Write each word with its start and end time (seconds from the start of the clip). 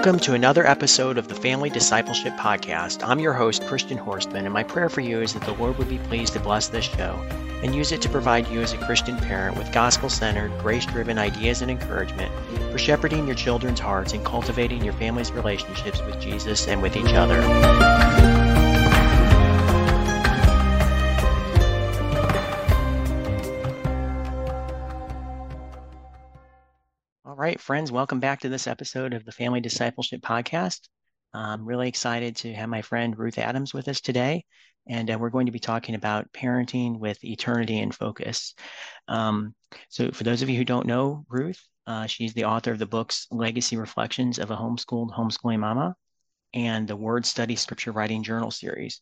Welcome 0.00 0.20
to 0.20 0.32
another 0.32 0.66
episode 0.66 1.18
of 1.18 1.28
the 1.28 1.34
Family 1.34 1.68
Discipleship 1.68 2.32
Podcast. 2.38 3.06
I'm 3.06 3.20
your 3.20 3.34
host, 3.34 3.66
Christian 3.66 3.98
Horstman, 3.98 4.46
and 4.46 4.50
my 4.50 4.62
prayer 4.62 4.88
for 4.88 5.02
you 5.02 5.20
is 5.20 5.34
that 5.34 5.42
the 5.42 5.52
Lord 5.52 5.76
would 5.76 5.90
be 5.90 5.98
pleased 5.98 6.32
to 6.32 6.40
bless 6.40 6.68
this 6.68 6.86
show 6.86 7.22
and 7.62 7.74
use 7.74 7.92
it 7.92 8.00
to 8.00 8.08
provide 8.08 8.48
you 8.48 8.62
as 8.62 8.72
a 8.72 8.78
Christian 8.78 9.18
parent 9.18 9.58
with 9.58 9.70
gospel 9.72 10.08
centered, 10.08 10.58
grace 10.60 10.86
driven 10.86 11.18
ideas 11.18 11.60
and 11.60 11.70
encouragement 11.70 12.32
for 12.72 12.78
shepherding 12.78 13.26
your 13.26 13.36
children's 13.36 13.78
hearts 13.78 14.14
and 14.14 14.24
cultivating 14.24 14.82
your 14.82 14.94
family's 14.94 15.32
relationships 15.32 16.00
with 16.06 16.18
Jesus 16.18 16.66
and 16.66 16.80
with 16.80 16.96
each 16.96 17.12
other. 17.12 18.39
Right, 27.50 27.60
friends, 27.60 27.90
welcome 27.90 28.20
back 28.20 28.38
to 28.38 28.48
this 28.48 28.68
episode 28.68 29.12
of 29.12 29.24
the 29.24 29.32
Family 29.32 29.60
Discipleship 29.60 30.20
Podcast. 30.20 30.88
I'm 31.34 31.66
really 31.66 31.88
excited 31.88 32.36
to 32.36 32.54
have 32.54 32.68
my 32.68 32.80
friend 32.80 33.18
Ruth 33.18 33.38
Adams 33.38 33.74
with 33.74 33.88
us 33.88 34.00
today. 34.00 34.44
And 34.88 35.10
uh, 35.10 35.18
we're 35.18 35.30
going 35.30 35.46
to 35.46 35.52
be 35.52 35.58
talking 35.58 35.96
about 35.96 36.32
parenting 36.32 37.00
with 37.00 37.24
eternity 37.24 37.78
in 37.80 37.90
focus. 37.90 38.54
Um, 39.08 39.52
so, 39.88 40.12
for 40.12 40.22
those 40.22 40.42
of 40.42 40.48
you 40.48 40.56
who 40.56 40.64
don't 40.64 40.86
know 40.86 41.24
Ruth, 41.28 41.60
uh, 41.88 42.06
she's 42.06 42.34
the 42.34 42.44
author 42.44 42.70
of 42.70 42.78
the 42.78 42.86
books 42.86 43.26
Legacy 43.32 43.76
Reflections 43.76 44.38
of 44.38 44.52
a 44.52 44.56
Homeschooled 44.56 45.10
Homeschooling 45.10 45.58
Mama 45.58 45.96
and 46.54 46.86
the 46.86 46.94
Word 46.94 47.26
Study 47.26 47.56
Scripture 47.56 47.90
Writing 47.90 48.22
Journal 48.22 48.52
series. 48.52 49.00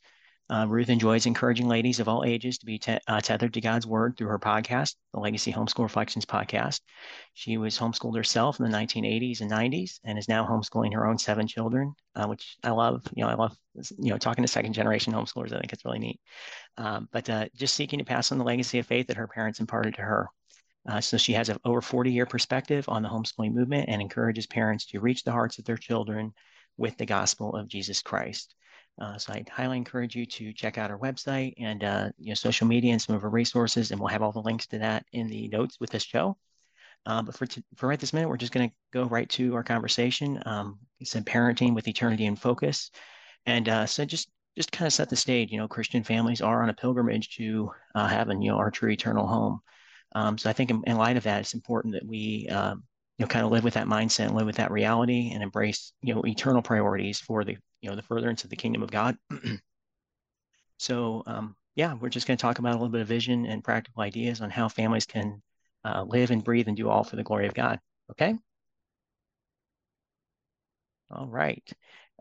Uh, 0.51 0.67
Ruth 0.67 0.89
enjoys 0.89 1.27
encouraging 1.27 1.69
ladies 1.69 2.01
of 2.01 2.09
all 2.09 2.25
ages 2.25 2.57
to 2.59 2.67
be 2.67 2.79
te- 2.79 2.99
uh, 3.07 3.21
tethered 3.21 3.53
to 3.55 3.61
God's 3.61 3.87
Word 3.87 4.17
through 4.17 4.29
her 4.29 4.39
podcast, 4.39 4.95
the 5.13 5.21
Legacy 5.21 5.53
Homeschool 5.53 5.83
Reflections 5.83 6.25
podcast. 6.25 6.81
She 7.35 7.59
was 7.59 7.79
homeschooled 7.79 8.17
herself 8.17 8.59
in 8.59 8.65
the 8.65 8.77
1980s 8.77 9.43
and 9.43 9.51
90s, 9.51 10.01
and 10.05 10.19
is 10.19 10.29
now 10.29 10.47
homeschooling 10.47 10.95
her 10.95 11.07
own 11.07 11.19
seven 11.19 11.47
children, 11.47 11.95
uh, 12.15 12.27
which 12.27 12.57
I 12.65 12.71
love. 12.71 13.07
You 13.15 13.25
know, 13.25 13.31
I 13.31 13.35
love 13.35 13.57
you 13.75 14.11
know 14.11 14.17
talking 14.17 14.43
to 14.43 14.49
second 14.49 14.73
generation 14.73 15.13
homeschoolers. 15.13 15.53
I 15.53 15.61
think 15.61 15.73
it's 15.73 15.85
really 15.85 15.99
neat. 15.99 16.21
Um, 16.79 17.09
but 17.13 17.29
uh, 17.29 17.49
just 17.55 17.75
seeking 17.75 17.99
to 17.99 18.05
pass 18.07 18.33
on 18.33 18.39
the 18.39 18.45
legacy 18.45 18.79
of 18.79 18.87
faith 18.87 19.09
that 19.09 19.19
her 19.19 19.29
parents 19.29 19.61
imparted 19.61 19.97
to 19.97 20.03
her. 20.03 20.29
Uh, 20.89 21.03
so 21.03 21.19
she 21.19 21.35
has 21.35 21.51
an 21.51 21.59
over 21.67 21.83
40 21.83 22.11
year 22.11 22.25
perspective 22.25 22.87
on 22.89 23.03
the 23.03 23.09
homeschooling 23.11 23.53
movement 23.53 23.89
and 23.89 24.01
encourages 24.01 24.47
parents 24.47 24.87
to 24.87 25.01
reach 25.01 25.25
the 25.25 25.33
hearts 25.33 25.59
of 25.59 25.67
their 25.67 25.77
children 25.77 26.33
with 26.79 26.97
the 26.97 27.05
gospel 27.05 27.55
of 27.55 27.69
Jesus 27.69 28.01
Christ. 28.01 28.55
Uh, 29.01 29.17
so 29.17 29.33
I 29.33 29.45
highly 29.51 29.77
encourage 29.77 30.17
you 30.17 30.27
to 30.27 30.53
check 30.53 30.77
out 30.77 30.91
our 30.91 30.99
website 30.99 31.55
and 31.59 31.85
uh, 31.85 32.11
you 32.19 32.29
know 32.29 32.35
social 32.35 32.67
media 32.67 32.93
and 32.93 33.01
some 33.01 33.15
of 33.15 33.25
our 33.25 33.31
resources, 33.31 33.91
and 33.91 34.01
we'll 34.01 34.09
have 34.09 34.23
all 34.23 34.33
the 34.33 34.41
links 34.41 34.67
to 34.69 34.79
that 34.79 35.07
in 35.13 35.29
the 35.29 35.49
notes 35.49 35.79
with 35.81 35.91
this 35.91 36.03
show. 36.03 36.37
Uh, 37.07 37.23
but 37.23 37.37
for 37.37 37.47
for 37.77 37.89
right 37.89 38.01
this 38.01 38.13
minute, 38.13 38.29
we're 38.29 38.37
just 38.37 38.53
going 38.53 38.69
to 38.69 38.75
go 38.93 39.05
right 39.05 39.29
to 39.31 39.55
our 39.55 39.63
conversation. 39.63 40.43
Um, 40.47 40.79
it's 41.01 41.15
in 41.15 41.25
parenting 41.25 41.75
with 41.75 41.89
eternity 41.89 42.27
in 42.27 42.37
focus, 42.37 42.91
and 43.47 43.69
uh, 43.69 43.87
so 43.87 44.05
just 44.05 44.29
just 44.57 44.73
kind 44.73 44.87
of 44.87 44.93
set 44.93 45.09
the 45.09 45.17
stage. 45.17 45.53
You 45.53 45.59
know, 45.59 45.69
Christian 45.69 46.03
families 46.03 46.41
are 46.41 46.63
on 46.63 46.71
a 46.71 46.75
pilgrimage 46.75 47.37
to 47.37 47.71
uh, 47.95 48.09
heaven. 48.09 48.43
You 48.43 48.51
know, 48.51 48.59
our 48.59 48.71
true 48.71 48.91
eternal 48.91 49.27
home. 49.27 49.61
Um, 50.15 50.39
so 50.39 50.51
I 50.51 50.53
think 50.53 50.71
in, 50.71 50.83
in, 50.87 50.97
light 50.97 51.17
of 51.17 51.23
that, 51.25 51.41
it's 51.41 51.55
important 51.55 51.95
that 51.95 52.07
we 52.07 52.49
um, 52.49 52.83
you 53.19 53.25
know 53.25 53.29
kind 53.29 53.45
of 53.45 53.53
live 53.53 53.65
with 53.65 53.75
that 53.75 53.87
mindset 53.87 54.27
and 54.27 54.37
live 54.37 54.47
with 54.47 54.57
that 54.57 54.71
reality 54.71 55.31
and 55.33 55.43
embrace 55.43 55.93
you 56.03 56.15
know 56.15 56.23
eternal 56.25 56.63
priorities 56.63 57.19
for 57.19 57.45
the 57.45 57.57
you 57.81 57.91
know 57.91 57.97
the 57.97 58.03
furtherance 58.03 58.45
of 58.45 58.51
the 58.51 58.57
kingdom 58.57 58.83
of 58.83 58.91
God. 58.91 59.17
so 60.79 61.23
um, 61.27 61.57
yeah, 61.75 61.95
we're 61.95 62.09
just 62.09 62.27
going 62.27 62.37
to 62.37 62.43
talk 62.43 62.59
about 62.59 62.73
a 62.73 62.79
little 62.79 62.89
bit 62.89 63.03
of 63.03 63.09
vision 63.09 63.47
and 63.47 63.63
practical 63.63 64.03
ideas 64.03 64.41
on 64.41 64.51
how 64.51 64.69
families 64.69 65.07
can 65.07 65.43
uh, 65.85 66.03
live 66.03 66.31
and 66.31 66.43
breathe 66.43 66.69
and 66.69 66.77
do 66.77 66.89
all 66.89 67.05
for 67.05 67.17
the 67.17 67.23
glory 67.23 67.47
of 67.47 67.55
God. 67.55 67.79
Okay. 68.11 68.35
All 71.11 71.27
right. 71.27 71.63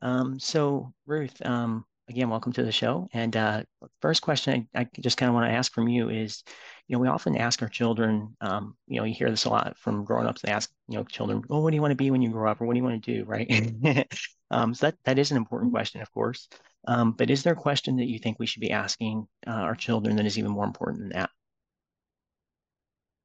Um, 0.01 0.39
so 0.39 0.93
Ruth, 1.05 1.43
um, 1.45 1.85
again, 2.07 2.29
welcome 2.29 2.53
to 2.53 2.63
the 2.63 2.71
show. 2.71 3.07
And 3.13 3.35
uh, 3.35 3.63
first 4.01 4.21
question 4.21 4.67
I, 4.75 4.81
I 4.81 4.87
just 4.99 5.17
kind 5.17 5.29
of 5.29 5.33
want 5.33 5.49
to 5.49 5.55
ask 5.55 5.73
from 5.73 5.87
you 5.87 6.09
is, 6.09 6.43
you 6.87 6.95
know, 6.95 7.01
we 7.01 7.07
often 7.07 7.35
ask 7.35 7.61
our 7.61 7.67
children, 7.67 8.35
um, 8.39 8.75
you 8.87 8.99
know, 8.99 9.03
you 9.03 9.13
hear 9.13 9.29
this 9.29 9.45
a 9.45 9.49
lot 9.49 9.77
from 9.77 10.05
grown 10.05 10.25
ups. 10.25 10.41
They 10.41 10.51
ask, 10.51 10.71
you 10.87 10.97
know, 10.97 11.03
children, 11.03 11.43
"Oh, 11.49 11.59
what 11.59 11.71
do 11.71 11.75
you 11.75 11.81
want 11.81 11.91
to 11.91 11.95
be 11.95 12.11
when 12.11 12.21
you 12.21 12.29
grow 12.29 12.49
up?" 12.49 12.61
or 12.61 12.65
"What 12.65 12.73
do 12.73 12.77
you 12.77 12.83
want 12.83 13.03
to 13.03 13.13
do?" 13.13 13.25
Right? 13.25 14.07
um, 14.51 14.73
so 14.73 14.87
that 14.87 14.95
that 15.03 15.19
is 15.19 15.31
an 15.31 15.37
important 15.37 15.73
question, 15.73 16.01
of 16.01 16.11
course. 16.13 16.47
Um, 16.87 17.11
but 17.11 17.29
is 17.29 17.43
there 17.43 17.53
a 17.53 17.57
question 17.57 17.97
that 17.97 18.07
you 18.07 18.19
think 18.19 18.39
we 18.39 18.45
should 18.45 18.61
be 18.61 18.71
asking 18.71 19.27
uh, 19.45 19.51
our 19.51 19.75
children 19.75 20.15
that 20.15 20.25
is 20.25 20.39
even 20.39 20.51
more 20.51 20.63
important 20.63 21.01
than 21.01 21.09
that? 21.09 21.29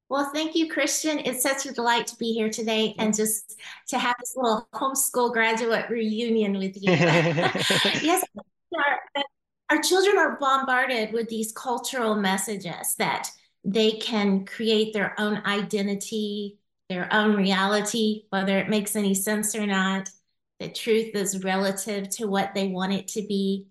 Well, 0.09 0.29
thank 0.33 0.53
you, 0.55 0.69
Christian. 0.69 1.19
It's 1.19 1.41
such 1.41 1.65
a 1.65 1.73
delight 1.73 2.07
to 2.07 2.17
be 2.17 2.33
here 2.33 2.49
today 2.49 2.93
and 2.99 3.15
just 3.15 3.59
to 3.87 3.97
have 3.97 4.15
this 4.19 4.33
little 4.35 4.67
homeschool 4.73 5.31
graduate 5.31 5.89
reunion 5.89 6.57
with 6.57 6.75
you. 6.75 6.91
yes, 6.91 8.23
our, 8.75 9.23
our 9.69 9.81
children 9.81 10.17
are 10.17 10.37
bombarded 10.39 11.13
with 11.13 11.29
these 11.29 11.51
cultural 11.53 12.15
messages 12.15 12.95
that 12.99 13.31
they 13.63 13.93
can 13.93 14.45
create 14.45 14.93
their 14.93 15.19
own 15.19 15.41
identity, 15.45 16.59
their 16.89 17.07
own 17.11 17.35
reality, 17.35 18.23
whether 18.29 18.57
it 18.57 18.69
makes 18.69 18.95
any 18.95 19.13
sense 19.13 19.55
or 19.55 19.65
not. 19.65 20.09
The 20.59 20.69
truth 20.69 21.15
is 21.15 21.43
relative 21.43 22.09
to 22.11 22.25
what 22.27 22.53
they 22.53 22.67
want 22.67 22.93
it 22.93 23.07
to 23.09 23.21
be. 23.21 23.67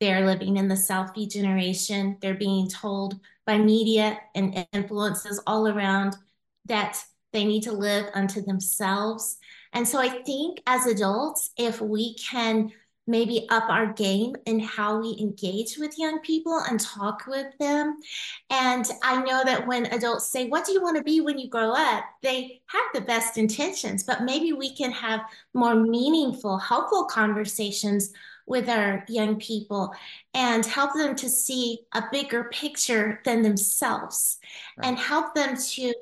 They're 0.00 0.26
living 0.26 0.56
in 0.56 0.68
the 0.68 0.74
selfie 0.74 1.30
generation. 1.30 2.18
They're 2.20 2.34
being 2.34 2.68
told 2.68 3.18
by 3.46 3.58
media 3.58 4.18
and 4.34 4.66
influences 4.72 5.40
all 5.46 5.68
around 5.68 6.16
that 6.66 7.02
they 7.32 7.44
need 7.44 7.62
to 7.64 7.72
live 7.72 8.06
unto 8.14 8.42
themselves. 8.42 9.38
And 9.72 9.86
so 9.86 9.98
I 9.98 10.22
think 10.22 10.62
as 10.66 10.86
adults, 10.86 11.50
if 11.56 11.80
we 11.80 12.14
can 12.14 12.72
maybe 13.08 13.46
up 13.48 13.68
our 13.68 13.86
game 13.86 14.36
in 14.46 14.60
how 14.60 15.00
we 15.00 15.16
engage 15.18 15.78
with 15.78 15.98
young 15.98 16.20
people 16.20 16.62
and 16.68 16.78
talk 16.78 17.26
with 17.26 17.46
them. 17.58 17.98
And 18.50 18.86
I 19.02 19.22
know 19.22 19.42
that 19.44 19.66
when 19.66 19.86
adults 19.86 20.28
say, 20.28 20.48
What 20.48 20.66
do 20.66 20.72
you 20.72 20.82
want 20.82 20.96
to 20.98 21.02
be 21.02 21.20
when 21.20 21.38
you 21.38 21.48
grow 21.48 21.72
up? 21.72 22.04
they 22.22 22.60
have 22.66 22.82
the 22.92 23.00
best 23.00 23.38
intentions, 23.38 24.02
but 24.02 24.22
maybe 24.22 24.52
we 24.52 24.74
can 24.74 24.90
have 24.92 25.20
more 25.54 25.74
meaningful, 25.74 26.58
helpful 26.58 27.04
conversations 27.04 28.12
with 28.46 28.68
our 28.68 29.04
young 29.08 29.36
people 29.36 29.94
and 30.34 30.64
help 30.64 30.94
them 30.94 31.14
to 31.14 31.28
see 31.28 31.80
a 31.92 32.02
bigger 32.10 32.44
picture 32.44 33.20
than 33.24 33.42
themselves 33.42 34.38
right. 34.76 34.88
and 34.88 34.98
help 34.98 35.34
them 35.34 35.56
to 35.56 35.94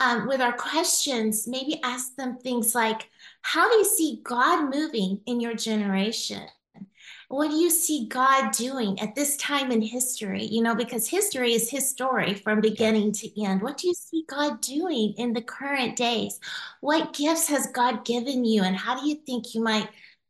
um, 0.00 0.26
with 0.26 0.40
our 0.40 0.52
questions 0.52 1.46
maybe 1.46 1.80
ask 1.84 2.16
them 2.16 2.36
things 2.36 2.74
like 2.74 3.08
how 3.42 3.68
do 3.70 3.76
you 3.76 3.84
see 3.84 4.20
God 4.24 4.74
moving 4.74 5.20
in 5.26 5.40
your 5.40 5.54
generation? 5.54 6.46
What 7.28 7.50
do 7.50 7.56
you 7.56 7.70
see 7.70 8.08
God 8.08 8.52
doing 8.52 9.00
at 9.00 9.14
this 9.14 9.38
time 9.38 9.72
in 9.72 9.80
history? 9.80 10.44
You 10.44 10.62
know, 10.62 10.74
because 10.74 11.08
history 11.08 11.54
is 11.54 11.70
his 11.70 11.88
story 11.88 12.34
from 12.34 12.60
beginning 12.60 13.12
to 13.12 13.42
end. 13.42 13.62
What 13.62 13.78
do 13.78 13.88
you 13.88 13.94
see 13.94 14.24
God 14.28 14.60
doing 14.60 15.14
in 15.16 15.32
the 15.32 15.40
current 15.40 15.96
days? 15.96 16.38
What 16.82 17.14
gifts 17.14 17.48
has 17.48 17.68
God 17.68 18.04
given 18.04 18.44
you? 18.44 18.62
And 18.62 18.76
how 18.76 19.00
do 19.00 19.08
you 19.08 19.16
think 19.24 19.54
you 19.54 19.62
might 19.62 19.88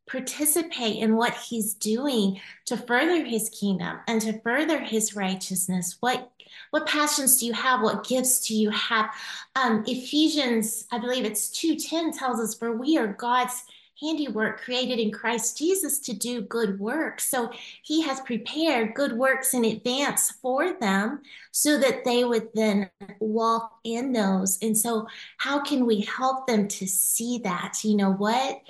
participate 0.09 0.97
in 0.97 1.15
what 1.15 1.33
he's 1.33 1.73
doing 1.73 2.39
to 2.67 2.77
further 2.77 3.25
his 3.25 3.49
kingdom 3.49 3.99
and 4.07 4.21
to 4.21 4.39
further 4.41 4.79
his 4.79 5.13
righteousness? 5.15 5.97
What 5.99 6.31
what 6.71 6.87
passions 6.87 7.39
do 7.39 7.45
you 7.45 7.53
have? 7.53 7.81
What 7.81 8.07
gifts 8.07 8.47
do 8.47 8.55
you 8.55 8.69
have? 8.71 9.09
Um, 9.55 9.83
Ephesians, 9.87 10.85
I 10.91 10.99
believe 10.99 11.25
it's 11.25 11.49
2:10 11.49 12.11
tells 12.17 12.39
us, 12.39 12.55
for 12.55 12.75
we 12.75 12.97
are 12.97 13.07
God's 13.07 13.63
handiwork 14.01 14.61
created 14.61 14.99
in 14.99 15.11
Christ 15.11 15.57
Jesus 15.57 15.99
to 15.99 16.13
do 16.13 16.41
good 16.41 16.79
works. 16.79 17.29
So 17.29 17.51
he 17.83 18.01
has 18.01 18.19
prepared 18.21 18.95
good 18.95 19.13
works 19.13 19.53
in 19.53 19.65
advance 19.65 20.31
for 20.41 20.73
them 20.73 21.21
so 21.51 21.77
that 21.77 22.03
they 22.03 22.23
would 22.23 22.49
then 22.53 22.89
walk 23.19 23.79
in 23.83 24.11
those. 24.11 24.57
And 24.61 24.77
so, 24.77 25.07
how 25.37 25.61
can 25.61 25.85
we 25.85 26.01
help 26.01 26.47
them 26.47 26.67
to 26.69 26.87
see 26.87 27.39
that? 27.43 27.83
You 27.83 27.95
know, 27.95 28.11
what 28.11 28.61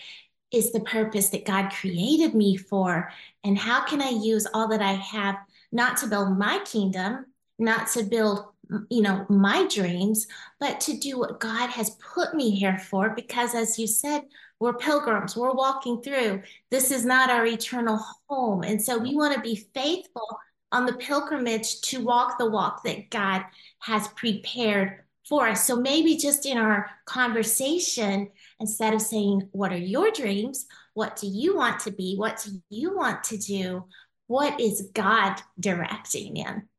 is 0.51 0.71
the 0.71 0.81
purpose 0.81 1.29
that 1.29 1.45
God 1.45 1.71
created 1.71 2.36
me 2.36 2.57
for? 2.57 3.12
And 3.44 3.57
how 3.57 3.83
can 3.86 4.01
I 4.01 4.09
use 4.09 4.47
all 4.53 4.68
that 4.69 4.81
I 4.81 4.94
have 4.94 5.36
not 5.71 5.97
to 5.97 6.07
build 6.07 6.38
my 6.38 6.59
kingdom, 6.65 7.25
not 7.59 7.88
to 7.88 8.03
build 8.03 8.45
you 8.89 9.01
know 9.01 9.25
my 9.29 9.67
dreams 9.67 10.25
but 10.59 10.79
to 10.79 10.97
do 10.97 11.19
what 11.19 11.39
god 11.39 11.69
has 11.69 11.97
put 12.13 12.33
me 12.33 12.50
here 12.50 12.77
for 12.77 13.09
because 13.09 13.53
as 13.53 13.77
you 13.77 13.85
said 13.85 14.23
we're 14.63 14.73
pilgrims 14.73 15.35
we're 15.35 15.51
walking 15.51 16.01
through. 16.01 16.41
This 16.71 16.89
is 16.89 17.03
not 17.03 17.29
our 17.29 17.45
eternal 17.45 18.00
home. 18.29 18.63
And 18.63 18.81
so 18.81 18.97
we 18.97 19.13
want 19.13 19.35
to 19.35 19.41
be 19.41 19.67
faithful 19.73 20.39
on 20.71 20.85
the 20.85 20.94
pilgrimage 20.94 21.81
to 21.81 22.01
walk 22.01 22.38
the 22.38 22.50
walk 22.50 22.81
that 22.85 23.09
god 23.09 23.44
has 23.79 24.07
prepared 24.09 25.01
for 25.27 25.50
us. 25.50 25.67
So 25.67 25.75
maybe 25.75 26.15
just 26.15 26.45
in 26.45 26.57
our 26.57 26.89
conversation 27.05 28.29
instead 28.61 28.94
of 28.94 29.01
saying 29.01 29.50
what 29.51 29.73
are 29.73 29.77
your 29.77 30.11
dreams? 30.11 30.65
What 30.94 31.17
do 31.17 31.27
you 31.27 31.57
want 31.57 31.81
to 31.81 31.91
be? 31.91 32.15
What 32.15 32.41
do 32.45 32.51
you 32.69 32.95
want 32.95 33.25
to 33.25 33.38
do? 33.38 33.83
What 34.27 34.61
is 34.61 34.91
god 34.94 35.41
directing 35.59 36.38
in 36.38 36.69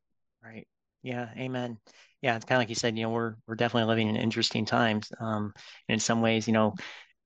right 0.44 0.66
yeah, 1.04 1.28
amen. 1.36 1.78
Yeah, 2.22 2.34
it's 2.34 2.46
kind 2.46 2.56
of 2.56 2.60
like 2.62 2.70
you 2.70 2.74
said, 2.74 2.96
you 2.96 3.04
know, 3.04 3.10
we're 3.10 3.36
we're 3.46 3.54
definitely 3.54 3.88
living 3.88 4.08
in 4.08 4.16
interesting 4.16 4.64
times. 4.64 5.12
Um, 5.20 5.52
and 5.88 5.94
in 5.94 6.00
some 6.00 6.22
ways, 6.22 6.46
you 6.46 6.54
know, 6.54 6.74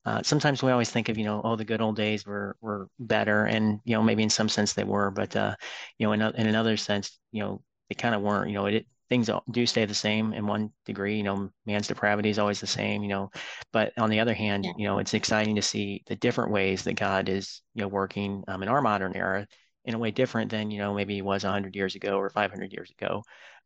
uh, 0.04 0.22
sometimes 0.24 0.62
we 0.62 0.72
always 0.72 0.90
think 0.90 1.08
of, 1.08 1.16
you 1.16 1.24
know, 1.24 1.40
oh, 1.44 1.56
the 1.56 1.64
good 1.64 1.80
old 1.80 1.96
days 1.96 2.26
were 2.26 2.56
were 2.60 2.88
better, 2.98 3.44
and 3.44 3.80
you 3.84 3.94
know, 3.94 4.02
maybe 4.02 4.24
in 4.24 4.30
some 4.30 4.48
sense 4.48 4.72
they 4.72 4.84
were, 4.84 5.10
but 5.12 5.34
uh, 5.36 5.54
you 5.98 6.06
know, 6.06 6.12
in, 6.12 6.22
in 6.22 6.48
another 6.48 6.76
sense, 6.76 7.18
you 7.30 7.40
know, 7.42 7.62
they 7.88 7.94
kind 7.94 8.14
of 8.16 8.22
weren't. 8.22 8.48
You 8.50 8.54
know, 8.54 8.66
it, 8.66 8.86
things 9.08 9.30
do 9.50 9.64
stay 9.66 9.84
the 9.84 9.94
same 9.94 10.32
in 10.32 10.46
one 10.46 10.72
degree. 10.84 11.16
You 11.16 11.22
know, 11.22 11.50
man's 11.64 11.86
depravity 11.88 12.30
is 12.30 12.38
always 12.40 12.60
the 12.60 12.66
same. 12.66 13.02
You 13.02 13.08
know, 13.10 13.30
but 13.72 13.92
on 13.96 14.10
the 14.10 14.20
other 14.20 14.34
hand, 14.34 14.64
yeah. 14.64 14.72
you 14.76 14.84
know, 14.86 14.98
it's 14.98 15.14
exciting 15.14 15.54
to 15.56 15.62
see 15.62 16.02
the 16.08 16.16
different 16.16 16.50
ways 16.50 16.82
that 16.84 16.94
God 16.94 17.28
is, 17.28 17.62
you 17.74 17.82
know, 17.82 17.88
working 17.88 18.42
um, 18.48 18.62
in 18.64 18.68
our 18.68 18.82
modern 18.82 19.14
era 19.14 19.46
in 19.88 19.94
a 19.94 19.98
way 19.98 20.10
different 20.10 20.50
than 20.50 20.70
you 20.70 20.78
know 20.78 20.94
maybe 20.94 21.14
he 21.14 21.22
was 21.22 21.44
100 21.44 21.74
years 21.74 21.94
ago 21.96 22.18
or 22.18 22.28
500 22.30 22.72
years 22.72 22.90
ago 22.90 23.22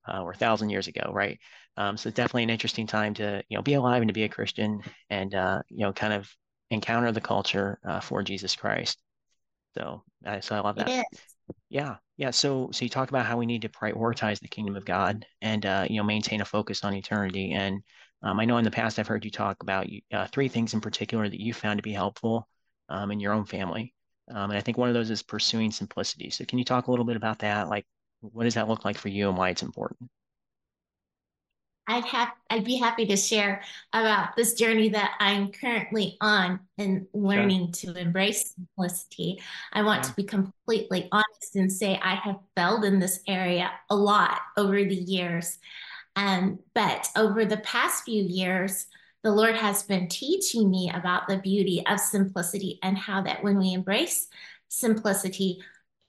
uh, 0.08 0.20
or 0.20 0.26
1,000 0.26 0.70
years 0.70 0.86
ago, 0.88 1.10
right? 1.12 1.38
Um, 1.76 1.96
so 1.96 2.10
definitely 2.10 2.44
an 2.44 2.50
interesting 2.50 2.86
time 2.86 3.14
to 3.14 3.42
you 3.48 3.56
know 3.56 3.62
be 3.62 3.74
alive 3.74 4.02
and 4.02 4.08
to 4.08 4.14
be 4.14 4.24
a 4.24 4.28
Christian 4.28 4.82
and 5.10 5.34
uh, 5.34 5.62
you 5.68 5.84
know 5.84 5.92
kind 5.92 6.12
of 6.12 6.30
encounter 6.70 7.12
the 7.12 7.20
culture 7.20 7.78
uh, 7.84 8.00
for 8.00 8.22
Jesus 8.22 8.54
Christ. 8.56 8.98
So, 9.76 10.02
so 10.40 10.56
I 10.56 10.60
love 10.60 10.76
that. 10.76 10.92
Yeah, 11.70 11.96
yeah. 12.16 12.30
So, 12.30 12.70
so 12.72 12.84
you 12.84 12.88
talk 12.88 13.08
about 13.08 13.26
how 13.26 13.38
we 13.38 13.46
need 13.46 13.62
to 13.62 13.68
prioritize 13.68 14.40
the 14.40 14.48
kingdom 14.48 14.76
of 14.76 14.84
God 14.84 15.26
and 15.40 15.64
uh, 15.66 15.86
you 15.88 15.96
know 15.96 16.04
maintain 16.04 16.40
a 16.40 16.44
focus 16.44 16.84
on 16.84 16.94
eternity. 16.94 17.52
And 17.52 17.82
um, 18.22 18.38
I 18.38 18.44
know 18.44 18.58
in 18.58 18.64
the 18.64 18.70
past 18.70 18.98
I've 18.98 19.08
heard 19.08 19.24
you 19.24 19.30
talk 19.30 19.62
about 19.62 19.86
uh, 20.12 20.26
three 20.28 20.48
things 20.48 20.74
in 20.74 20.80
particular 20.80 21.28
that 21.28 21.40
you 21.40 21.52
found 21.54 21.78
to 21.78 21.82
be 21.82 21.92
helpful 21.92 22.48
um, 22.88 23.10
in 23.10 23.20
your 23.20 23.32
own 23.32 23.46
family. 23.46 23.94
Um, 24.30 24.50
and 24.50 24.58
I 24.58 24.60
think 24.60 24.78
one 24.78 24.88
of 24.88 24.94
those 24.94 25.10
is 25.10 25.22
pursuing 25.22 25.70
simplicity. 25.70 26.30
So, 26.30 26.44
can 26.44 26.58
you 26.58 26.64
talk 26.64 26.86
a 26.86 26.90
little 26.90 27.04
bit 27.04 27.16
about 27.16 27.40
that? 27.40 27.68
Like, 27.68 27.86
what 28.20 28.44
does 28.44 28.54
that 28.54 28.68
look 28.68 28.84
like 28.84 28.96
for 28.96 29.08
you 29.08 29.28
and 29.28 29.36
why 29.36 29.50
it's 29.50 29.62
important? 29.62 30.10
I'd 31.88 32.04
have 32.04 32.28
I'd 32.48 32.64
be 32.64 32.76
happy 32.76 33.06
to 33.06 33.16
share 33.16 33.62
about 33.92 34.36
this 34.36 34.54
journey 34.54 34.90
that 34.90 35.16
I'm 35.18 35.50
currently 35.50 36.16
on 36.20 36.60
and 36.78 37.06
learning 37.12 37.72
sure. 37.72 37.92
to 37.92 38.00
embrace 38.00 38.54
simplicity. 38.54 39.42
I 39.72 39.82
want 39.82 40.04
yeah. 40.04 40.10
to 40.10 40.14
be 40.16 40.24
completely 40.24 41.08
honest 41.10 41.56
and 41.56 41.72
say 41.72 41.98
I 42.00 42.14
have 42.14 42.38
failed 42.56 42.84
in 42.84 43.00
this 43.00 43.20
area 43.26 43.70
a 43.90 43.96
lot 43.96 44.38
over 44.56 44.76
the 44.76 44.94
years. 44.94 45.58
Um, 46.14 46.60
but 46.74 47.08
over 47.16 47.44
the 47.44 47.56
past 47.58 48.04
few 48.04 48.22
years, 48.22 48.86
the 49.22 49.32
Lord 49.32 49.54
has 49.56 49.82
been 49.82 50.08
teaching 50.08 50.70
me 50.70 50.90
about 50.92 51.28
the 51.28 51.38
beauty 51.38 51.84
of 51.86 52.00
simplicity 52.00 52.78
and 52.82 52.98
how 52.98 53.22
that 53.22 53.42
when 53.42 53.58
we 53.58 53.72
embrace 53.72 54.28
simplicity, 54.68 55.62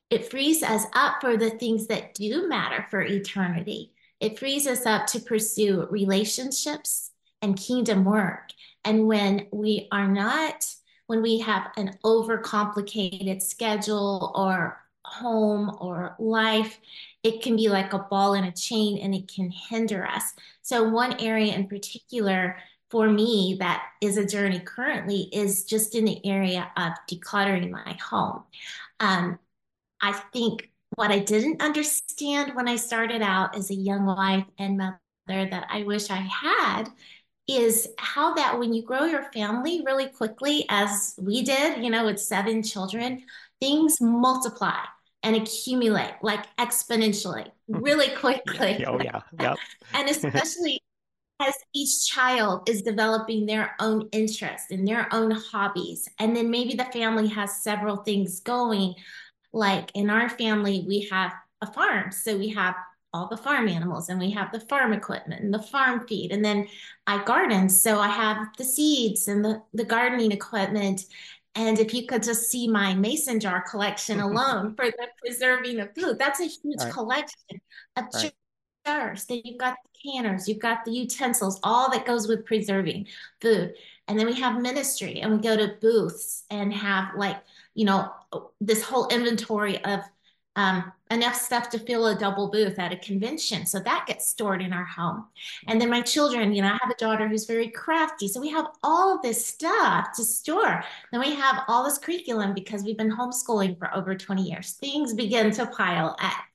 it 0.09 0.29
frees 0.29 0.63
us 0.63 0.85
up 0.93 1.21
for 1.21 1.37
the 1.37 1.51
things 1.51 1.87
that 1.87 2.13
do 2.13 2.47
matter 2.47 2.85
for 2.89 3.01
eternity 3.01 3.93
it 4.23 4.39
frees 4.39 4.67
us 4.67 4.85
up 4.85 5.05
to 5.07 5.19
pursue 5.19 5.85
relationships 5.91 7.11
and 7.41 7.59
kingdom 7.59 8.05
work. 8.05 8.51
And 8.85 9.05
when 9.05 9.47
we 9.51 9.89
are 9.91 10.07
not, 10.07 10.65
when 11.07 11.21
we 11.21 11.39
have 11.39 11.71
an 11.75 11.97
overcomplicated 12.05 13.41
schedule 13.41 14.31
or 14.33 14.81
home 15.03 15.75
or 15.81 16.15
life, 16.19 16.79
it 17.21 17.41
can 17.41 17.57
be 17.57 17.67
like 17.67 17.91
a 17.91 17.99
ball 17.99 18.33
in 18.33 18.45
a 18.45 18.51
chain 18.53 18.97
and 18.99 19.13
it 19.13 19.27
can 19.27 19.51
hinder 19.51 20.05
us. 20.05 20.23
So, 20.61 20.87
one 20.87 21.19
area 21.19 21.53
in 21.53 21.67
particular 21.67 22.55
for 22.93 23.09
me 23.09 23.57
that 23.59 23.87
is 24.01 24.17
a 24.17 24.25
journey 24.25 24.59
currently 24.59 25.27
is 25.33 25.65
just 25.65 25.95
in 25.95 26.05
the 26.05 26.23
area 26.23 26.71
of 26.77 26.93
decluttering 27.09 27.71
my 27.71 27.97
home. 28.07 28.43
Um, 28.99 29.39
I 29.99 30.13
think 30.31 30.69
what 30.95 31.09
I 31.09 31.17
didn't 31.17 31.59
understand 31.59 32.53
when 32.53 32.67
I 32.67 32.75
started 32.75 33.23
out 33.23 33.57
as 33.57 33.71
a 33.71 33.73
young 33.73 34.05
wife 34.05 34.45
and 34.59 34.77
mother 34.77 34.99
that 35.27 35.65
I 35.71 35.81
wish 35.81 36.11
I 36.11 36.17
had 36.17 36.83
is 37.47 37.87
how 37.97 38.35
that 38.35 38.59
when 38.59 38.75
you 38.75 38.83
grow 38.83 39.05
your 39.05 39.23
family 39.33 39.81
really 39.83 40.09
quickly, 40.09 40.67
as 40.69 41.15
we 41.17 41.41
did, 41.41 41.83
you 41.83 41.89
know, 41.89 42.05
with 42.05 42.19
seven 42.19 42.61
children, 42.61 43.23
things 43.59 43.99
multiply 44.01 44.77
and 45.23 45.35
accumulate 45.35 46.13
like 46.21 46.45
exponentially 46.57 47.49
really 47.67 48.15
quickly. 48.17 48.85
oh, 48.87 48.99
yeah. 49.01 49.21
Yep. 49.39 49.57
and 49.95 50.09
especially 50.09 50.79
as 51.39 51.53
each 51.73 52.07
child 52.07 52.69
is 52.69 52.81
developing 52.81 53.45
their 53.45 53.75
own 53.79 54.07
interests 54.11 54.71
and 54.71 54.87
their 54.87 55.07
own 55.13 55.31
hobbies. 55.31 56.07
And 56.19 56.35
then 56.35 56.49
maybe 56.49 56.75
the 56.75 56.85
family 56.85 57.27
has 57.27 57.61
several 57.63 57.97
things 57.97 58.39
going 58.39 58.95
like 59.53 59.91
in 59.93 60.09
our 60.09 60.29
family, 60.29 60.83
we 60.87 61.07
have 61.11 61.31
a 61.61 61.71
farm. 61.71 62.11
So 62.11 62.35
we 62.35 62.49
have 62.49 62.75
all 63.13 63.27
the 63.27 63.37
farm 63.37 63.67
animals 63.69 64.09
and 64.09 64.19
we 64.19 64.31
have 64.31 64.51
the 64.51 64.59
farm 64.59 64.91
equipment 64.91 65.43
and 65.43 65.53
the 65.53 65.61
farm 65.61 66.07
feed. 66.07 66.31
And 66.31 66.43
then 66.43 66.67
I 67.05 67.23
garden. 67.23 67.69
So 67.69 67.99
I 67.99 68.07
have 68.07 68.47
the 68.57 68.63
seeds 68.63 69.27
and 69.27 69.45
the, 69.45 69.61
the 69.73 69.85
gardening 69.85 70.31
equipment. 70.31 71.05
And 71.55 71.77
if 71.77 71.93
you 71.93 72.07
could 72.07 72.23
just 72.23 72.49
see 72.49 72.67
my 72.67 72.95
mason 72.95 73.39
jar 73.39 73.61
collection 73.61 74.19
alone 74.19 74.75
for 74.75 74.85
the 74.85 75.07
preserving 75.23 75.79
of 75.79 75.93
food, 75.93 76.17
that's 76.17 76.39
a 76.39 76.45
huge 76.45 76.79
right. 76.79 76.91
collection 76.91 77.61
of 77.95 78.05
right. 78.05 78.33
Jars. 78.85 79.25
Then 79.25 79.41
you've 79.43 79.57
got 79.59 79.77
the 79.83 80.11
canners, 80.11 80.47
you've 80.47 80.59
got 80.59 80.85
the 80.85 80.91
utensils, 80.91 81.59
all 81.63 81.91
that 81.91 82.05
goes 82.05 82.27
with 82.27 82.45
preserving 82.45 83.07
food. 83.41 83.73
And 84.07 84.19
then 84.19 84.25
we 84.25 84.39
have 84.39 84.61
ministry 84.61 85.21
and 85.21 85.31
we 85.31 85.37
go 85.39 85.55
to 85.55 85.75
booths 85.81 86.43
and 86.49 86.73
have 86.73 87.15
like 87.15 87.37
you 87.75 87.85
know, 87.85 88.11
this 88.61 88.83
whole 88.83 89.07
inventory 89.09 89.83
of 89.83 90.01
um, 90.55 90.91
enough 91.09 91.35
stuff 91.35 91.69
to 91.69 91.79
fill 91.79 92.07
a 92.07 92.15
double 92.15 92.51
booth 92.51 92.77
at 92.77 92.91
a 92.91 92.97
convention. 92.97 93.65
So 93.65 93.79
that 93.79 94.05
gets 94.05 94.29
stored 94.29 94.61
in 94.61 94.71
our 94.71 94.85
home. 94.85 95.25
And 95.67 95.81
then 95.81 95.89
my 95.89 96.01
children, 96.01 96.53
you 96.53 96.61
know, 96.61 96.67
I 96.67 96.77
have 96.79 96.91
a 96.91 96.99
daughter 96.99 97.27
who's 97.27 97.45
very 97.45 97.69
crafty. 97.69 98.27
So 98.27 98.39
we 98.39 98.49
have 98.49 98.67
all 98.83 99.19
this 99.19 99.43
stuff 99.43 100.09
to 100.15 100.23
store. 100.23 100.83
Then 101.11 101.21
we 101.21 101.33
have 101.33 101.63
all 101.67 101.83
this 101.83 101.97
curriculum 101.97 102.53
because 102.53 102.83
we've 102.83 102.97
been 102.97 103.15
homeschooling 103.15 103.79
for 103.79 103.93
over 103.95 104.13
20 104.13 104.43
years. 104.43 104.73
Things 104.73 105.15
begin 105.15 105.49
to 105.51 105.65
pile 105.65 106.15
up. 106.19 106.52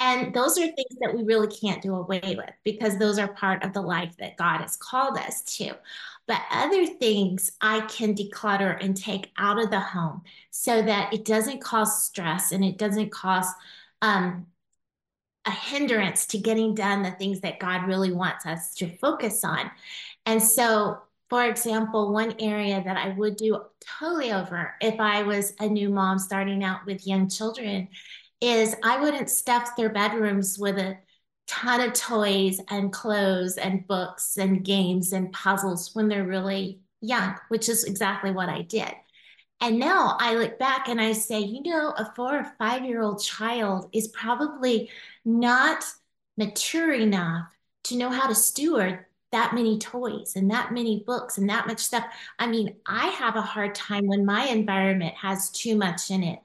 And 0.00 0.34
those 0.34 0.58
are 0.58 0.66
things 0.66 0.96
that 1.00 1.14
we 1.14 1.22
really 1.22 1.48
can't 1.48 1.82
do 1.82 1.94
away 1.94 2.34
with 2.36 2.50
because 2.64 2.98
those 2.98 3.18
are 3.18 3.28
part 3.28 3.64
of 3.64 3.72
the 3.72 3.82
life 3.82 4.16
that 4.18 4.36
God 4.36 4.60
has 4.60 4.76
called 4.76 5.18
us 5.18 5.42
to. 5.56 5.76
But 6.26 6.40
other 6.50 6.86
things 6.86 7.52
I 7.60 7.80
can 7.82 8.14
declutter 8.14 8.82
and 8.82 8.96
take 8.96 9.30
out 9.36 9.62
of 9.62 9.70
the 9.70 9.80
home 9.80 10.22
so 10.50 10.82
that 10.82 11.12
it 11.12 11.24
doesn't 11.24 11.62
cause 11.62 12.04
stress 12.04 12.52
and 12.52 12.64
it 12.64 12.78
doesn't 12.78 13.10
cause 13.10 13.46
um, 14.00 14.46
a 15.44 15.50
hindrance 15.50 16.26
to 16.26 16.38
getting 16.38 16.74
done 16.74 17.02
the 17.02 17.10
things 17.10 17.40
that 17.40 17.58
God 17.58 17.86
really 17.86 18.12
wants 18.12 18.46
us 18.46 18.74
to 18.74 18.96
focus 18.98 19.44
on. 19.44 19.70
And 20.26 20.40
so, 20.40 20.98
for 21.28 21.44
example, 21.44 22.12
one 22.12 22.34
area 22.38 22.82
that 22.84 22.96
I 22.96 23.08
would 23.10 23.36
do 23.36 23.60
totally 23.98 24.32
over 24.32 24.74
if 24.80 25.00
I 25.00 25.22
was 25.22 25.54
a 25.58 25.66
new 25.66 25.88
mom 25.88 26.18
starting 26.18 26.62
out 26.62 26.86
with 26.86 27.06
young 27.06 27.28
children 27.28 27.88
is 28.42 28.74
I 28.82 29.00
wouldn't 29.00 29.30
stuff 29.30 29.76
their 29.76 29.88
bedrooms 29.88 30.58
with 30.58 30.76
a 30.76 30.98
ton 31.46 31.80
of 31.80 31.92
toys 31.92 32.60
and 32.68 32.92
clothes 32.92 33.56
and 33.56 33.86
books 33.86 34.36
and 34.36 34.64
games 34.64 35.12
and 35.12 35.32
puzzles 35.32 35.94
when 35.94 36.08
they're 36.08 36.26
really 36.26 36.80
young, 37.00 37.36
which 37.48 37.68
is 37.68 37.84
exactly 37.84 38.32
what 38.32 38.48
I 38.48 38.62
did. 38.62 38.92
And 39.60 39.78
now 39.78 40.16
I 40.18 40.34
look 40.34 40.58
back 40.58 40.88
and 40.88 41.00
I 41.00 41.12
say, 41.12 41.38
you 41.38 41.62
know, 41.62 41.94
a 41.96 42.12
four 42.16 42.40
or 42.40 42.52
five 42.58 42.84
year 42.84 43.00
old 43.00 43.22
child 43.22 43.88
is 43.92 44.08
probably 44.08 44.90
not 45.24 45.84
mature 46.36 46.92
enough 46.92 47.46
to 47.84 47.96
know 47.96 48.10
how 48.10 48.26
to 48.26 48.34
steward 48.34 49.04
that 49.30 49.54
many 49.54 49.78
toys 49.78 50.32
and 50.34 50.50
that 50.50 50.72
many 50.72 51.04
books 51.06 51.38
and 51.38 51.48
that 51.48 51.68
much 51.68 51.78
stuff. 51.78 52.04
I 52.40 52.48
mean, 52.48 52.74
I 52.86 53.06
have 53.08 53.36
a 53.36 53.40
hard 53.42 53.76
time 53.76 54.08
when 54.08 54.26
my 54.26 54.46
environment 54.46 55.14
has 55.14 55.50
too 55.50 55.76
much 55.76 56.10
in 56.10 56.24
it 56.24 56.40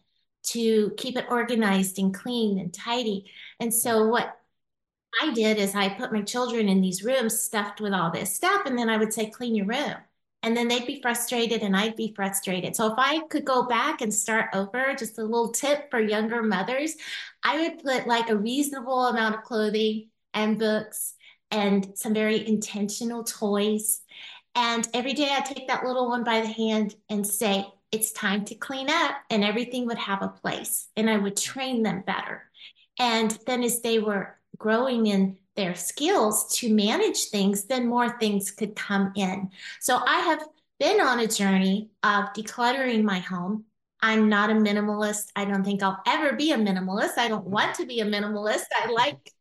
to 0.47 0.91
keep 0.97 1.17
it 1.17 1.25
organized 1.29 1.99
and 1.99 2.13
clean 2.13 2.59
and 2.59 2.73
tidy. 2.73 3.31
And 3.59 3.73
so, 3.73 4.01
mm-hmm. 4.01 4.11
what 4.11 4.39
I 5.21 5.33
did 5.33 5.57
is 5.57 5.75
I 5.75 5.89
put 5.89 6.13
my 6.13 6.21
children 6.21 6.69
in 6.69 6.81
these 6.81 7.03
rooms 7.03 7.41
stuffed 7.41 7.81
with 7.81 7.93
all 7.93 8.11
this 8.11 8.35
stuff, 8.35 8.63
and 8.65 8.77
then 8.77 8.89
I 8.89 8.97
would 8.97 9.13
say, 9.13 9.29
clean 9.29 9.55
your 9.55 9.65
room. 9.65 9.95
And 10.43 10.55
then 10.55 10.67
they'd 10.67 10.85
be 10.85 11.01
frustrated 11.01 11.61
and 11.63 11.75
I'd 11.75 11.95
be 11.95 12.13
frustrated. 12.15 12.75
So 12.75 12.87
if 12.87 12.93
I 12.97 13.21
could 13.27 13.43
go 13.43 13.63
back 13.63 14.01
and 14.01 14.13
start 14.13 14.49
over, 14.53 14.93
just 14.97 15.17
a 15.17 15.23
little 15.23 15.49
tip 15.49 15.89
for 15.89 15.99
younger 15.99 16.43
mothers, 16.43 16.95
I 17.43 17.61
would 17.61 17.83
put 17.83 18.07
like 18.07 18.29
a 18.29 18.37
reasonable 18.37 19.07
amount 19.07 19.35
of 19.35 19.43
clothing 19.43 20.09
and 20.33 20.59
books 20.59 21.15
and 21.49 21.97
some 21.97 22.13
very 22.13 22.47
intentional 22.47 23.23
toys. 23.23 24.01
And 24.55 24.87
every 24.93 25.13
day 25.13 25.29
I 25.31 25.41
take 25.41 25.67
that 25.67 25.85
little 25.85 26.07
one 26.07 26.23
by 26.23 26.41
the 26.41 26.47
hand 26.47 26.95
and 27.09 27.25
say, 27.25 27.65
it's 27.91 28.12
time 28.12 28.46
to 28.46 28.56
clean 28.56 28.89
up, 28.89 29.15
and 29.29 29.44
everything 29.44 29.86
would 29.86 29.98
have 29.98 30.22
a 30.22 30.27
place. 30.27 30.88
And 30.96 31.10
I 31.10 31.17
would 31.17 31.38
train 31.38 31.84
them 31.84 32.03
better. 32.06 32.44
And 33.00 33.32
then 33.46 33.63
as 33.63 33.82
they 33.82 34.00
were 34.00 34.38
growing 34.58 35.08
in 35.08 35.38
their 35.56 35.75
skills 35.75 36.56
to 36.58 36.74
manage 36.74 37.25
things, 37.25 37.65
then 37.65 37.88
more 37.88 38.17
things 38.20 38.51
could 38.51 38.75
come 38.75 39.12
in. 39.15 39.50
So 39.79 39.98
I 40.06 40.20
have 40.20 40.44
been 40.79 41.01
on 41.01 41.20
a 41.20 41.27
journey 41.27 41.89
of 42.03 42.34
decluttering 42.34 43.03
my 43.03 43.20
home. 43.20 43.65
I'm 44.01 44.29
not 44.29 44.51
a 44.51 44.53
minimalist. 44.53 45.27
I 45.36 45.46
don't 45.46 45.63
think 45.63 45.82
I'll 45.82 46.01
ever 46.06 46.34
be 46.34 46.51
a 46.51 46.58
minimalist. 46.58 47.17
I 47.17 47.27
don't 47.27 47.48
want 47.48 47.75
to 47.75 47.86
be 47.86 48.01
a 48.01 48.06
minimalist. 48.06 48.65
I 48.75 48.91
like 48.91 49.32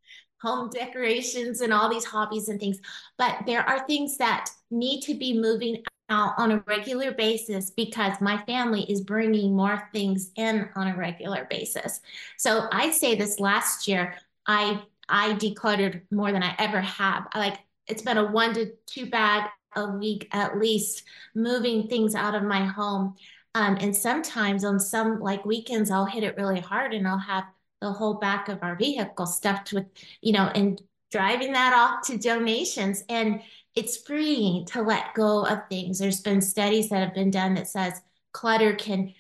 home 0.41 0.71
decorations 0.71 1.61
and 1.61 1.73
all 1.73 1.91
these 1.91 2.05
hobbies 2.05 2.49
and 2.49 2.61
things, 2.61 2.79
but 3.19 3.39
there 3.47 3.63
are 3.63 3.87
things 3.87 4.17
that 4.19 4.51
need 4.71 5.01
to 5.03 5.15
be 5.15 5.39
moving 5.39 5.83
on 6.09 6.53
a 6.53 6.65
regular 6.67 7.13
basis 7.13 7.71
because 7.71 8.21
my 8.21 8.39
family 8.45 8.83
is 8.91 9.01
bringing 9.01 9.57
more 9.57 9.89
things 9.93 10.31
in 10.37 10.69
on 10.77 10.89
a 10.89 10.97
regular 10.97 11.47
basis. 11.51 12.01
So 12.37 12.69
I'd 12.71 12.95
say 12.95 13.15
this 13.15 13.41
last 13.41 13.89
year, 13.89 14.15
I 14.47 14.83
I 15.09 15.35
decluttered 15.35 16.03
more 16.11 16.33
than 16.33 16.43
I 16.43 16.55
ever 16.59 16.81
have. 16.81 17.27
Like 17.35 17.59
it's 17.87 18.03
been 18.03 18.19
a 18.19 18.31
one 18.31 18.55
to 18.55 18.73
two 18.87 19.07
bag 19.07 19.51
a 19.75 19.91
week 19.91 20.29
at 20.33 20.59
least, 20.59 21.05
moving 21.35 21.89
things 21.89 22.15
out 22.15 22.35
of 22.35 22.43
my 22.43 22.65
home. 22.65 23.15
Um, 23.55 23.77
and 23.81 23.95
sometimes 23.95 24.65
on 24.65 24.81
some 24.81 25.21
like 25.21 25.45
weekends, 25.45 25.91
I'll 25.91 26.07
hit 26.07 26.25
it 26.25 26.37
really 26.37 26.61
hard 26.61 26.95
and 26.95 27.07
I'll 27.07 27.19
have 27.19 27.45
the 27.81 27.93
whole 27.93 28.15
back 28.15 28.49
of 28.49 28.63
our 28.63 28.75
vehicle 28.77 29.27
stuffed 29.27 29.73
with, 29.73 29.87
you 30.21 30.33
know, 30.33 30.51
and 30.55 30.81
driving 31.11 31.53
that 31.53 31.73
off 31.73 32.07
to 32.07 32.19
donations. 32.19 33.05
And 33.09 33.43
it's 33.77 33.99
freeing 33.99 34.65
to 34.67 34.83
let 34.83 35.15
go 35.15 35.47
of 35.47 35.69
things. 35.69 35.99
There's 35.99 36.23
been 36.23 36.41
studies 36.41 36.89
that 36.89 37.05
have 37.05 37.15
been 37.15 37.31
done 37.31 37.55
that 37.55 37.69
says 37.69 38.01
clutter 38.33 38.75
can 38.75 39.15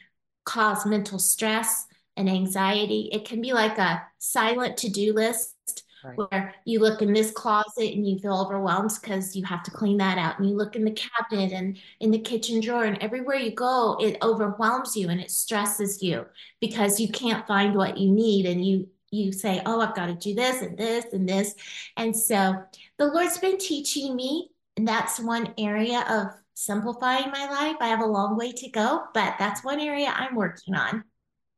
cause 0.44 0.86
mental 0.86 1.18
stress 1.18 1.86
and 2.16 2.28
anxiety. 2.28 3.10
It 3.12 3.26
can 3.26 3.42
be 3.42 3.52
like 3.52 3.78
a 3.78 4.02
silent 4.18 4.78
to-do 4.78 5.12
list 5.12 5.84
right. 6.02 6.16
where 6.16 6.54
you 6.64 6.80
look 6.80 7.02
in 7.02 7.12
this 7.12 7.30
closet 7.30 7.92
and 7.92 8.08
you 8.08 8.18
feel 8.18 8.40
overwhelmed 8.40 8.92
because 9.00 9.36
you 9.36 9.44
have 9.44 9.62
to 9.64 9.70
clean 9.70 9.98
that 9.98 10.16
out. 10.16 10.38
And 10.38 10.48
you 10.48 10.56
look 10.56 10.74
in 10.74 10.84
the 10.84 10.92
cabinet 10.92 11.52
and 11.52 11.78
in 12.00 12.10
the 12.10 12.18
kitchen 12.18 12.60
drawer 12.60 12.84
and 12.84 13.02
everywhere 13.02 13.36
you 13.36 13.50
go, 13.50 13.98
it 14.00 14.16
overwhelms 14.22 14.96
you 14.96 15.10
and 15.10 15.20
it 15.20 15.30
stresses 15.30 16.02
you 16.02 16.24
because 16.60 16.98
you 16.98 17.08
can't 17.08 17.46
find 17.46 17.74
what 17.74 17.98
you 17.98 18.10
need 18.10 18.46
and 18.46 18.64
you 18.66 18.88
you 19.10 19.32
say, 19.32 19.62
oh, 19.64 19.80
I've 19.80 19.94
got 19.94 20.06
to 20.06 20.14
do 20.14 20.34
this 20.34 20.62
and 20.62 20.76
this 20.76 21.04
and 21.12 21.28
this. 21.28 21.54
And 21.96 22.14
so 22.14 22.64
the 22.98 23.06
Lord's 23.06 23.38
been 23.38 23.58
teaching 23.58 24.16
me, 24.16 24.50
and 24.76 24.86
that's 24.86 25.20
one 25.20 25.54
area 25.58 26.04
of 26.08 26.28
simplifying 26.54 27.30
my 27.30 27.48
life. 27.48 27.76
I 27.80 27.88
have 27.88 28.00
a 28.00 28.06
long 28.06 28.36
way 28.36 28.52
to 28.52 28.70
go, 28.70 29.04
but 29.14 29.36
that's 29.38 29.64
one 29.64 29.80
area 29.80 30.12
I'm 30.14 30.34
working 30.34 30.74
on. 30.74 31.04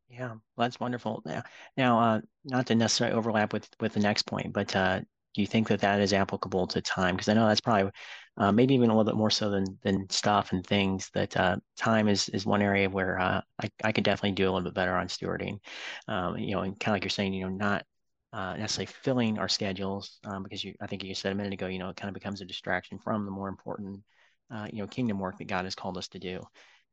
Yeah, 0.09 0.29
well, 0.29 0.41
that's 0.57 0.81
wonderful. 0.81 1.23
Now, 1.25 1.43
now, 1.77 2.01
uh, 2.01 2.21
not 2.45 2.67
to 2.67 2.75
necessarily 2.75 3.17
overlap 3.17 3.53
with 3.53 3.69
with 3.79 3.93
the 3.93 4.01
next 4.01 4.23
point, 4.23 4.53
but 4.53 4.75
uh, 4.75 5.01
do 5.35 5.43
you 5.43 5.47
think 5.47 5.69
that 5.69 5.81
that 5.81 6.01
is 6.01 6.13
applicable 6.13 6.67
to 6.69 6.81
time? 6.81 7.15
Because 7.15 7.29
I 7.29 7.35
know 7.35 7.47
that's 7.47 7.61
probably 7.61 7.93
uh, 8.39 8.51
maybe 8.51 8.75
even 8.75 8.91
a 8.91 8.97
little 8.97 9.11
bit 9.11 9.19
more 9.19 9.31
so 9.31 9.51
than 9.51 9.79
than 9.83 10.09
stuff 10.11 10.53
and 10.53 10.67
things. 10.67 11.11
That 11.15 11.37
uh, 11.37 11.57
time 11.77 12.09
is 12.09 12.29
is 12.31 12.47
one 12.47 12.63
area 12.63 12.89
where 12.89 13.21
uh, 13.21 13.43
I 13.63 13.71
I 13.85 13.93
could 13.93 14.05
definitely 14.05 14.33
do 14.33 14.45
a 14.45 14.51
little 14.51 14.63
bit 14.63 14.75
better 14.75 14.97
on 14.97 15.09
stewarding. 15.09 15.59
Um, 16.09 16.39
you 16.39 16.55
know, 16.55 16.63
and 16.63 16.79
kind 16.81 16.93
of 16.93 16.97
like 16.97 17.05
you're 17.05 17.11
saying, 17.11 17.35
you 17.35 17.45
know, 17.45 17.51
not 17.51 17.85
uh, 18.33 18.57
necessarily 18.57 18.87
filling 18.87 19.39
our 19.39 19.49
schedules 19.49 20.19
um, 20.25 20.43
because 20.43 20.63
you 20.65 20.75
I 20.81 20.87
think 20.87 21.03
you 21.05 21.15
said 21.15 21.33
a 21.33 21.35
minute 21.35 21.53
ago, 21.53 21.67
you 21.67 21.79
know, 21.79 21.89
it 21.91 21.97
kind 21.97 22.09
of 22.09 22.15
becomes 22.15 22.41
a 22.41 22.45
distraction 22.45 22.99
from 22.99 23.25
the 23.25 23.31
more 23.31 23.49
important, 23.49 24.03
uh, 24.51 24.69
you 24.73 24.79
know, 24.81 24.87
kingdom 24.87 25.19
work 25.19 25.39
that 25.39 25.47
God 25.49 25.65
has 25.65 25.75
called 25.75 25.99
us 25.99 26.09
to 26.09 26.19
do. 26.19 26.43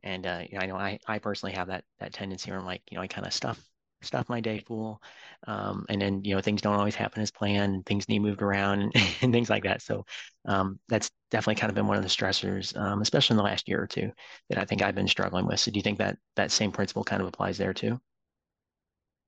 And 0.04 0.26
uh, 0.26 0.44
you 0.50 0.58
know, 0.58 0.64
I 0.64 0.66
know 0.68 0.76
I 0.78 1.00
I 1.08 1.20
personally 1.20 1.54
have 1.56 1.68
that 1.68 1.84
that 2.00 2.14
tendency 2.14 2.52
where 2.52 2.60
I'm 2.60 2.66
like, 2.66 2.82
you 2.90 2.96
know, 2.98 3.02
I 3.02 3.08
kind 3.08 3.28
of 3.28 3.34
stuff 3.34 3.60
stuff 4.02 4.30
my 4.30 4.40
day 4.40 4.60
full. 4.60 5.02
Um, 5.48 5.86
and 5.90 6.02
then, 6.02 6.24
you 6.24 6.36
know, 6.36 6.42
things 6.42 6.62
don't 6.62 6.76
always 6.76 6.96
happen 6.96 7.22
as 7.22 7.32
planned, 7.32 7.86
things 7.86 8.08
need 8.08 8.20
moved 8.20 8.42
around 8.42 8.82
and, 8.82 8.94
and 9.22 9.34
things 9.34 9.50
like 9.50 9.64
that. 9.64 9.82
So 9.82 10.06
um, 10.46 10.80
that's 10.88 11.10
definitely 11.32 11.60
kind 11.60 11.70
of 11.72 11.76
been 11.76 11.88
one 11.88 11.98
of 11.98 12.04
the 12.04 12.10
stressors, 12.10 12.78
um, 12.78 13.02
especially 13.02 13.34
in 13.34 13.38
the 13.38 13.44
last 13.44 13.68
year 13.68 13.82
or 13.82 13.88
two 13.88 14.12
that 14.50 14.60
I 14.60 14.66
think 14.66 14.82
I've 14.82 14.96
been 14.96 15.08
struggling 15.08 15.46
with. 15.48 15.60
So 15.60 15.72
do 15.72 15.78
you 15.80 15.84
think 15.84 15.98
that 16.00 16.18
that 16.36 16.52
same 16.52 16.72
principle 16.72 17.04
kind 17.04 17.22
of 17.22 17.28
applies 17.28 17.58
there 17.58 17.74
too? 17.74 18.00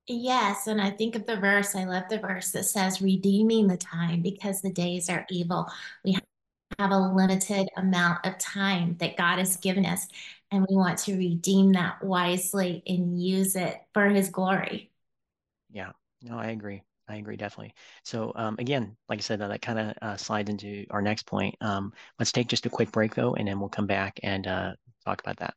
Yes, 0.09 0.67
and 0.67 0.81
I 0.81 0.89
think 0.91 1.15
of 1.15 1.25
the 1.25 1.35
verse, 1.35 1.75
I 1.75 1.83
love 1.83 2.03
the 2.09 2.19
verse 2.19 2.51
that 2.51 2.63
says, 2.63 3.01
redeeming 3.01 3.67
the 3.67 3.75
time 3.77 4.21
because 4.21 4.61
the 4.61 4.71
days 4.71 5.09
are 5.09 5.25
evil. 5.29 5.67
We 6.05 6.17
have 6.79 6.91
a 6.91 6.99
limited 6.99 7.69
amount 7.77 8.25
of 8.25 8.37
time 8.37 8.97
that 8.99 9.17
God 9.17 9.39
has 9.39 9.57
given 9.57 9.85
us 9.85 10.07
and 10.51 10.65
we 10.69 10.75
want 10.75 10.99
to 10.99 11.17
redeem 11.17 11.73
that 11.73 12.03
wisely 12.03 12.83
and 12.87 13.21
use 13.21 13.55
it 13.55 13.81
for 13.93 14.07
his 14.09 14.29
glory. 14.29 14.91
Yeah, 15.71 15.91
no, 16.21 16.37
I 16.37 16.47
agree. 16.47 16.83
I 17.09 17.17
agree, 17.17 17.37
definitely. 17.37 17.73
So 18.03 18.31
um, 18.35 18.55
again, 18.59 18.95
like 19.09 19.19
I 19.19 19.21
said, 19.21 19.39
that, 19.39 19.49
that 19.49 19.61
kind 19.61 19.79
of 19.79 19.97
uh, 20.01 20.17
slides 20.17 20.49
into 20.49 20.85
our 20.89 21.01
next 21.01 21.25
point. 21.25 21.55
Um, 21.61 21.93
let's 22.19 22.31
take 22.31 22.47
just 22.47 22.65
a 22.65 22.69
quick 22.69 22.91
break 22.91 23.15
though, 23.15 23.35
and 23.35 23.47
then 23.47 23.59
we'll 23.59 23.69
come 23.69 23.87
back 23.87 24.19
and 24.23 24.47
uh, 24.47 24.73
talk 25.05 25.21
about 25.21 25.37
that. 25.37 25.53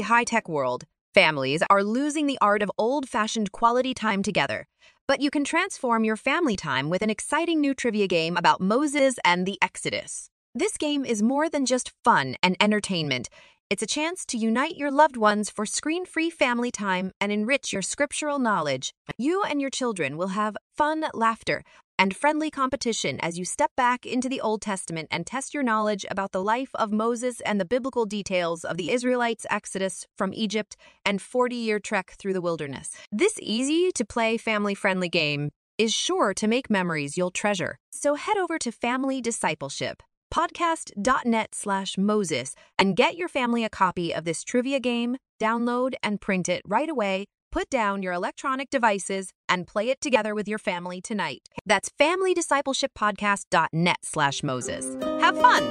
High-tech 0.00 0.48
world, 0.48 0.84
Families 1.12 1.60
are 1.68 1.82
losing 1.82 2.28
the 2.28 2.38
art 2.40 2.62
of 2.62 2.70
old 2.78 3.08
fashioned 3.08 3.50
quality 3.50 3.92
time 3.92 4.22
together. 4.22 4.68
But 5.08 5.20
you 5.20 5.28
can 5.28 5.42
transform 5.42 6.04
your 6.04 6.14
family 6.16 6.54
time 6.54 6.88
with 6.88 7.02
an 7.02 7.10
exciting 7.10 7.60
new 7.60 7.74
trivia 7.74 8.06
game 8.06 8.36
about 8.36 8.60
Moses 8.60 9.16
and 9.24 9.44
the 9.44 9.58
Exodus. 9.60 10.30
This 10.54 10.76
game 10.76 11.04
is 11.04 11.20
more 11.20 11.48
than 11.48 11.66
just 11.66 11.90
fun 12.04 12.36
and 12.44 12.56
entertainment. 12.60 13.28
It's 13.70 13.82
a 13.82 13.88
chance 13.88 14.24
to 14.26 14.38
unite 14.38 14.76
your 14.76 14.92
loved 14.92 15.16
ones 15.16 15.50
for 15.50 15.66
screen 15.66 16.06
free 16.06 16.30
family 16.30 16.70
time 16.70 17.10
and 17.20 17.32
enrich 17.32 17.72
your 17.72 17.82
scriptural 17.82 18.38
knowledge. 18.38 18.94
You 19.18 19.42
and 19.42 19.60
your 19.60 19.70
children 19.70 20.16
will 20.16 20.28
have 20.28 20.56
fun 20.76 21.06
laughter, 21.12 21.64
and 22.00 22.16
friendly 22.16 22.50
competition 22.50 23.20
as 23.20 23.38
you 23.38 23.44
step 23.44 23.70
back 23.76 24.06
into 24.06 24.26
the 24.26 24.40
Old 24.40 24.62
Testament 24.62 25.06
and 25.10 25.26
test 25.26 25.52
your 25.52 25.62
knowledge 25.62 26.06
about 26.10 26.32
the 26.32 26.42
life 26.42 26.70
of 26.74 26.90
Moses 26.90 27.42
and 27.42 27.60
the 27.60 27.66
biblical 27.66 28.06
details 28.06 28.64
of 28.64 28.78
the 28.78 28.90
Israelites' 28.90 29.44
exodus 29.50 30.06
from 30.16 30.32
Egypt 30.32 30.78
and 31.04 31.20
40 31.20 31.54
year 31.54 31.78
trek 31.78 32.14
through 32.18 32.32
the 32.32 32.40
wilderness. 32.40 32.96
This 33.12 33.38
easy 33.42 33.92
to 33.92 34.04
play 34.06 34.38
family 34.38 34.74
friendly 34.74 35.10
game 35.10 35.50
is 35.76 35.92
sure 35.92 36.32
to 36.32 36.48
make 36.48 36.70
memories 36.70 37.18
you'll 37.18 37.30
treasure. 37.30 37.76
So 37.92 38.14
head 38.14 38.38
over 38.38 38.58
to 38.58 38.72
Family 38.72 39.20
Discipleship 39.20 40.02
podcast.net 40.32 41.54
slash 41.54 41.98
Moses 41.98 42.54
and 42.78 42.96
get 42.96 43.16
your 43.16 43.28
family 43.28 43.64
a 43.64 43.68
copy 43.68 44.14
of 44.14 44.24
this 44.24 44.44
trivia 44.44 44.78
game, 44.78 45.16
download 45.40 45.94
and 46.04 46.20
print 46.20 46.48
it 46.48 46.62
right 46.64 46.88
away 46.88 47.26
Put 47.52 47.68
down 47.68 48.02
your 48.04 48.12
electronic 48.12 48.70
devices 48.70 49.32
and 49.48 49.66
play 49.66 49.90
it 49.90 50.00
together 50.00 50.36
with 50.36 50.46
your 50.46 50.58
family 50.58 51.00
tonight. 51.00 51.48
That's 51.66 51.90
familydiscipleshippodcast.net 52.00 53.96
slash 54.04 54.44
Moses. 54.44 54.96
Have 55.20 55.36
fun! 55.36 55.64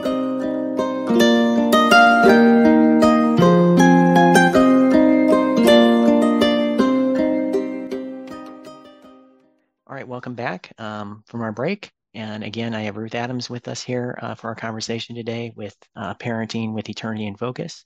All 9.88 9.96
right, 9.96 10.06
welcome 10.06 10.36
back 10.36 10.74
um, 10.78 11.24
from 11.28 11.42
our 11.42 11.54
break. 11.54 11.94
And 12.14 12.44
again, 12.44 12.74
I 12.74 12.82
have 12.82 12.98
Ruth 12.98 13.16
Adams 13.16 13.50
with 13.50 13.70
us 13.70 13.82
here 13.82 14.20
uh, 14.22 14.36
for 14.36 14.50
our 14.50 14.56
conversation 14.56 15.16
today 15.16 15.54
with 15.56 15.78
uh, 15.96 16.14
parenting 16.16 16.74
with 16.74 16.90
eternity 16.90 17.26
in 17.26 17.38
focus. 17.38 17.86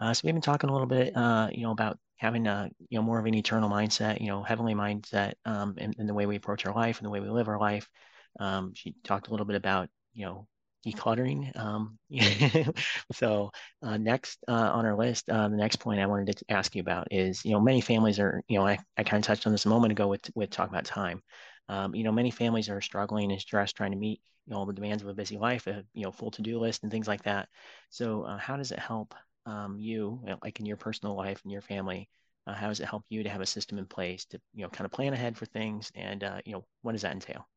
Uh, 0.00 0.14
so 0.14 0.22
we've 0.24 0.34
been 0.34 0.40
talking 0.40 0.70
a 0.70 0.72
little 0.72 0.86
bit, 0.86 1.14
uh, 1.14 1.50
you 1.52 1.62
know, 1.62 1.72
about 1.72 1.98
having 2.16 2.46
a 2.46 2.70
you 2.88 2.98
know 2.98 3.02
more 3.02 3.18
of 3.18 3.26
an 3.26 3.34
eternal 3.34 3.70
mindset, 3.70 4.20
you 4.20 4.28
know, 4.28 4.42
heavenly 4.42 4.74
mindset 4.74 5.34
um, 5.44 5.74
in, 5.78 5.92
in 5.98 6.06
the 6.06 6.14
way 6.14 6.26
we 6.26 6.36
approach 6.36 6.66
our 6.66 6.74
life 6.74 6.98
and 6.98 7.06
the 7.06 7.10
way 7.10 7.20
we 7.20 7.28
live 7.28 7.48
our 7.48 7.60
life. 7.60 7.88
Um, 8.40 8.72
she 8.74 8.94
talked 9.04 9.28
a 9.28 9.30
little 9.30 9.46
bit 9.46 9.56
about 9.56 9.88
you 10.14 10.26
know 10.26 10.46
decluttering. 10.86 11.56
Um, 11.58 11.98
so 13.12 13.50
uh, 13.82 13.96
next 13.96 14.38
uh, 14.48 14.52
on 14.52 14.86
our 14.86 14.96
list, 14.96 15.28
uh, 15.28 15.48
the 15.48 15.56
next 15.56 15.76
point 15.76 16.00
I 16.00 16.06
wanted 16.06 16.36
to 16.36 16.44
ask 16.48 16.74
you 16.74 16.80
about 16.80 17.08
is 17.10 17.44
you 17.44 17.52
know 17.52 17.60
many 17.60 17.80
families 17.80 18.18
are 18.18 18.42
you 18.48 18.58
know 18.58 18.66
I, 18.66 18.78
I 18.96 19.02
kind 19.02 19.22
of 19.22 19.26
touched 19.26 19.46
on 19.46 19.52
this 19.52 19.66
a 19.66 19.68
moment 19.70 19.92
ago 19.92 20.08
with 20.08 20.30
with 20.34 20.50
talking 20.50 20.74
about 20.74 20.84
time. 20.84 21.22
Um, 21.68 21.94
you 21.94 22.04
know 22.04 22.12
many 22.12 22.30
families 22.30 22.68
are 22.68 22.80
struggling 22.80 23.32
and 23.32 23.40
stressed 23.40 23.76
trying 23.76 23.92
to 23.92 23.98
meet 23.98 24.20
you 24.46 24.52
know 24.52 24.58
all 24.58 24.66
the 24.66 24.72
demands 24.72 25.02
of 25.02 25.08
a 25.08 25.14
busy 25.14 25.36
life, 25.36 25.66
a 25.66 25.84
you 25.94 26.04
know 26.04 26.12
full 26.12 26.30
to 26.32 26.42
do 26.42 26.58
list 26.58 26.82
and 26.82 26.92
things 26.92 27.08
like 27.08 27.24
that. 27.24 27.48
So 27.90 28.22
uh, 28.22 28.38
how 28.38 28.56
does 28.56 28.72
it 28.72 28.78
help 28.78 29.14
um, 29.46 29.78
you, 29.78 30.20
like 30.42 30.60
in 30.60 30.66
your 30.66 30.76
personal 30.76 31.14
life 31.16 31.40
and 31.44 31.52
your 31.52 31.62
family, 31.62 32.08
uh, 32.46 32.54
how 32.54 32.68
does 32.68 32.80
it 32.80 32.88
help 32.88 33.04
you 33.08 33.22
to 33.22 33.28
have 33.28 33.40
a 33.40 33.46
system 33.46 33.78
in 33.78 33.86
place 33.86 34.24
to, 34.26 34.40
you 34.54 34.62
know, 34.62 34.68
kind 34.68 34.84
of 34.84 34.92
plan 34.92 35.12
ahead 35.12 35.36
for 35.36 35.46
things? 35.46 35.90
And, 35.94 36.22
uh, 36.22 36.40
you 36.44 36.52
know, 36.52 36.64
what 36.82 36.92
does 36.92 37.02
that 37.02 37.12
entail? 37.12 37.48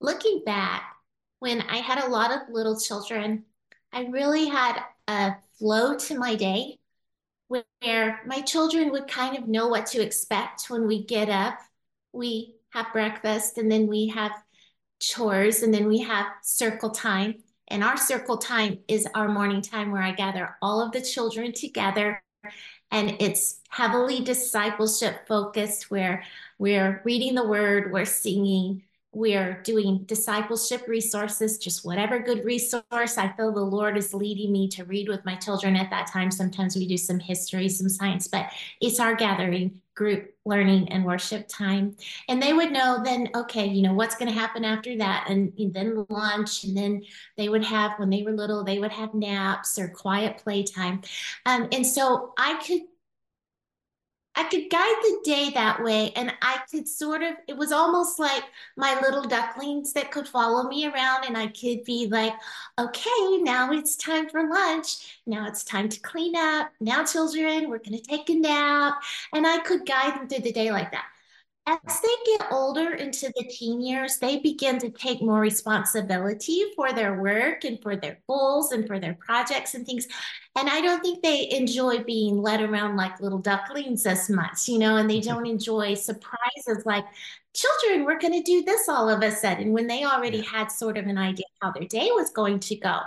Looking 0.00 0.42
back, 0.44 0.82
when 1.38 1.62
I 1.62 1.78
had 1.78 2.02
a 2.02 2.08
lot 2.08 2.30
of 2.30 2.40
little 2.50 2.78
children, 2.78 3.44
I 3.92 4.06
really 4.06 4.46
had 4.46 4.80
a 5.08 5.34
flow 5.58 5.96
to 5.96 6.18
my 6.18 6.34
day 6.34 6.78
where 7.48 8.20
my 8.26 8.40
children 8.40 8.90
would 8.90 9.08
kind 9.08 9.36
of 9.36 9.46
know 9.48 9.68
what 9.68 9.86
to 9.86 10.02
expect 10.02 10.66
when 10.68 10.86
we 10.86 11.04
get 11.04 11.28
up. 11.28 11.58
We 12.12 12.56
have 12.70 12.92
breakfast 12.92 13.58
and 13.58 13.70
then 13.70 13.86
we 13.86 14.08
have 14.08 14.32
chores 15.00 15.62
and 15.62 15.72
then 15.72 15.86
we 15.86 15.98
have 16.00 16.26
circle 16.42 16.90
time. 16.90 17.36
And 17.68 17.82
our 17.82 17.96
circle 17.96 18.36
time 18.38 18.78
is 18.88 19.08
our 19.14 19.28
morning 19.28 19.62
time 19.62 19.90
where 19.90 20.02
I 20.02 20.12
gather 20.12 20.56
all 20.60 20.80
of 20.80 20.92
the 20.92 21.00
children 21.00 21.52
together. 21.52 22.22
And 22.90 23.16
it's 23.20 23.60
heavily 23.70 24.20
discipleship 24.20 25.26
focused, 25.26 25.90
where 25.90 26.24
we're 26.58 27.00
reading 27.04 27.34
the 27.34 27.46
word, 27.46 27.92
we're 27.92 28.04
singing, 28.04 28.82
we're 29.12 29.62
doing 29.62 30.04
discipleship 30.04 30.86
resources, 30.86 31.58
just 31.58 31.84
whatever 31.84 32.18
good 32.18 32.44
resource 32.44 33.16
I 33.16 33.32
feel 33.36 33.52
the 33.52 33.60
Lord 33.60 33.96
is 33.96 34.12
leading 34.12 34.52
me 34.52 34.68
to 34.68 34.84
read 34.84 35.08
with 35.08 35.24
my 35.24 35.36
children 35.36 35.76
at 35.76 35.90
that 35.90 36.08
time. 36.08 36.30
Sometimes 36.30 36.76
we 36.76 36.86
do 36.86 36.96
some 36.96 37.18
history, 37.18 37.68
some 37.68 37.88
science, 37.88 38.28
but 38.28 38.52
it's 38.80 39.00
our 39.00 39.14
gathering 39.14 39.80
group 39.94 40.34
learning 40.44 40.88
and 40.90 41.04
worship 41.04 41.46
time. 41.48 41.96
And 42.28 42.42
they 42.42 42.52
would 42.52 42.72
know 42.72 43.00
then, 43.04 43.28
okay, 43.34 43.66
you 43.66 43.82
know, 43.82 43.94
what's 43.94 44.16
going 44.16 44.32
to 44.32 44.38
happen 44.38 44.64
after 44.64 44.96
that. 44.98 45.26
And, 45.28 45.52
and, 45.58 45.72
then 45.72 46.04
lunch. 46.08 46.64
And 46.64 46.76
then 46.76 47.02
they 47.36 47.48
would 47.48 47.64
have, 47.64 47.92
when 47.98 48.10
they 48.10 48.22
were 48.22 48.32
little, 48.32 48.64
they 48.64 48.78
would 48.78 48.92
have 48.92 49.14
naps 49.14 49.78
or 49.78 49.88
quiet 49.88 50.38
playtime. 50.38 51.00
Um, 51.46 51.68
and 51.72 51.86
so 51.86 52.32
I 52.36 52.62
could 52.66 52.82
I 54.36 54.44
could 54.44 54.68
guide 54.68 54.96
the 55.02 55.20
day 55.24 55.50
that 55.50 55.82
way. 55.82 56.12
And 56.16 56.32
I 56.42 56.60
could 56.70 56.88
sort 56.88 57.22
of, 57.22 57.34
it 57.46 57.56
was 57.56 57.72
almost 57.72 58.18
like 58.18 58.44
my 58.76 58.98
little 59.00 59.22
ducklings 59.22 59.92
that 59.92 60.10
could 60.10 60.26
follow 60.26 60.68
me 60.68 60.86
around. 60.86 61.24
And 61.24 61.36
I 61.36 61.48
could 61.48 61.84
be 61.84 62.08
like, 62.10 62.34
okay, 62.78 63.38
now 63.38 63.72
it's 63.72 63.96
time 63.96 64.28
for 64.28 64.48
lunch. 64.48 65.20
Now 65.26 65.46
it's 65.46 65.64
time 65.64 65.88
to 65.88 66.00
clean 66.00 66.34
up. 66.36 66.70
Now, 66.80 67.04
children, 67.04 67.68
we're 67.68 67.78
going 67.78 67.98
to 67.98 68.02
take 68.02 68.28
a 68.30 68.34
nap. 68.34 68.94
And 69.32 69.46
I 69.46 69.58
could 69.60 69.86
guide 69.86 70.18
them 70.18 70.28
through 70.28 70.42
the 70.42 70.52
day 70.52 70.70
like 70.70 70.90
that 70.92 71.06
as 71.66 72.00
they 72.00 72.14
get 72.26 72.52
older 72.52 72.92
into 72.92 73.32
the 73.34 73.44
teen 73.44 73.80
years, 73.80 74.18
they 74.18 74.38
begin 74.38 74.78
to 74.80 74.90
take 74.90 75.22
more 75.22 75.40
responsibility 75.40 76.64
for 76.76 76.92
their 76.92 77.20
work 77.20 77.64
and 77.64 77.80
for 77.82 77.96
their 77.96 78.18
goals 78.28 78.72
and 78.72 78.86
for 78.86 78.98
their 78.98 79.14
projects 79.14 79.74
and 79.74 79.86
things. 79.86 80.06
And 80.56 80.68
I 80.68 80.82
don't 80.82 81.00
think 81.00 81.22
they 81.22 81.50
enjoy 81.50 82.04
being 82.04 82.42
led 82.42 82.60
around 82.60 82.96
like 82.96 83.18
little 83.20 83.38
ducklings 83.38 84.04
as 84.04 84.28
much, 84.28 84.68
you 84.68 84.78
know, 84.78 84.98
and 84.98 85.08
they 85.08 85.20
mm-hmm. 85.20 85.30
don't 85.30 85.46
enjoy 85.46 85.94
surprises 85.94 86.84
like 86.84 87.06
children, 87.54 88.04
we're 88.04 88.18
going 88.18 88.32
to 88.32 88.42
do 88.42 88.62
this 88.62 88.88
all 88.88 89.08
of 89.08 89.22
a 89.22 89.30
sudden 89.30 89.72
when 89.72 89.86
they 89.86 90.04
already 90.04 90.40
had 90.40 90.66
sort 90.66 90.98
of 90.98 91.06
an 91.06 91.16
idea 91.16 91.46
how 91.62 91.70
their 91.70 91.86
day 91.86 92.10
was 92.12 92.30
going 92.30 92.58
to 92.60 92.76
go. 92.76 93.00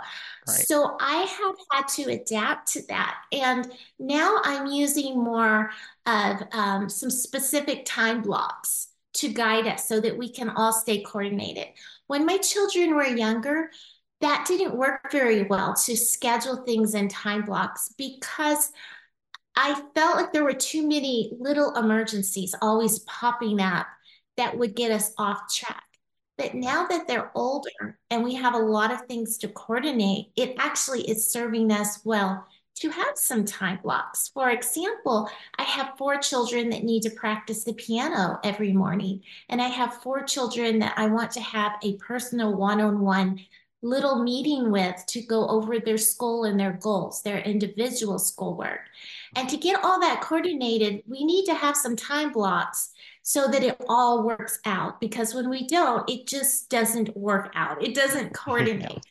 Right. 0.48 0.66
So 0.66 0.98
I 1.00 1.18
have 1.24 1.56
had 1.72 1.88
to 1.90 2.12
adapt 2.12 2.72
to 2.74 2.88
that. 2.88 3.18
And 3.32 3.72
now 4.00 4.40
I'm 4.44 4.68
using 4.68 5.22
more 5.22 5.70
of 6.06 6.42
um, 6.54 6.90
some 6.90 7.10
specific 7.10 7.84
time 7.86 8.22
blocks 8.22 8.88
to 9.16 9.30
guide 9.30 9.68
us 9.68 9.88
so 9.88 10.00
that 10.00 10.18
we 10.18 10.30
can 10.30 10.50
all 10.50 10.72
stay 10.72 11.02
coordinated. 11.04 11.68
When 12.08 12.26
my 12.26 12.38
children 12.38 12.96
were 12.96 13.06
younger, 13.06 13.70
that 14.22 14.46
didn't 14.48 14.76
work 14.76 15.12
very 15.12 15.44
well 15.44 15.76
to 15.86 15.98
schedule 15.98 16.64
things 16.64 16.96
in 16.96 17.08
time 17.08 17.44
blocks 17.44 17.94
because 17.98 18.72
I 19.56 19.82
felt 19.96 20.18
like 20.18 20.34
there 20.34 20.44
were 20.44 20.54
too 20.54 20.88
many 20.88 21.34
little 21.40 21.76
emergencies 21.76 22.56
always 22.62 23.00
popping 23.00 23.60
up 23.60 23.88
that 24.38 24.58
would 24.58 24.76
get 24.76 24.92
us 24.92 25.14
off 25.18 25.54
track. 25.54 25.84
But 26.38 26.54
now 26.54 26.86
that 26.88 27.08
they're 27.08 27.32
older 27.36 28.00
and 28.12 28.24
we 28.24 28.36
have 28.36 28.54
a 28.54 28.60
lot 28.60 28.92
of 28.92 29.02
things 29.02 29.38
to 29.40 29.48
coordinate, 29.48 30.28
it 30.36 30.56
actually 30.60 31.02
is 31.10 31.32
serving 31.32 31.72
us 31.72 32.00
well 32.06 32.46
to 32.76 32.90
have 32.90 33.18
some 33.18 33.44
time 33.44 33.80
blocks. 33.82 34.30
For 34.34 34.52
example, 34.52 35.30
I 35.58 35.64
have 35.64 35.98
four 35.98 36.18
children 36.18 36.70
that 36.70 36.84
need 36.84 37.02
to 37.04 37.10
practice 37.10 37.64
the 37.64 37.74
piano 37.74 38.40
every 38.44 38.72
morning, 38.72 39.24
and 39.50 39.60
I 39.60 39.68
have 39.68 40.02
four 40.04 40.24
children 40.24 40.78
that 40.80 40.94
I 40.96 41.08
want 41.08 41.32
to 41.32 41.42
have 41.42 41.74
a 41.82 41.98
personal 41.98 42.54
one 42.54 42.80
on 42.80 43.00
one 43.00 43.40
little 43.88 44.22
meeting 44.22 44.72
with 44.72 45.06
to 45.08 45.22
go 45.22 45.48
over 45.48 45.80
their 45.80 45.98
school 45.98 46.44
and 46.44 46.60
their 46.60 46.74
goals, 46.74 47.22
their 47.24 47.40
individual 47.40 48.20
schoolwork. 48.20 48.82
And 49.36 49.48
to 49.50 49.58
get 49.58 49.84
all 49.84 50.00
that 50.02 50.22
coordinated, 50.22 51.04
we 51.08 51.24
need 51.24 51.46
to 51.46 51.54
have 51.54 51.78
some 51.78 51.96
time 51.96 52.32
blocks 52.32 52.92
so 53.24 53.48
that 53.48 53.64
it 53.64 53.82
all 53.88 54.24
works 54.24 54.60
out 54.66 55.00
because 55.02 55.34
when 55.34 55.50
we 55.50 55.68
don't 55.68 56.10
it 56.10 56.28
just 56.28 56.70
doesn't 56.70 57.16
work 57.16 57.52
out. 57.56 57.84
It 57.84 57.96
doesn't 57.96 58.34
coordinate. 58.34 59.06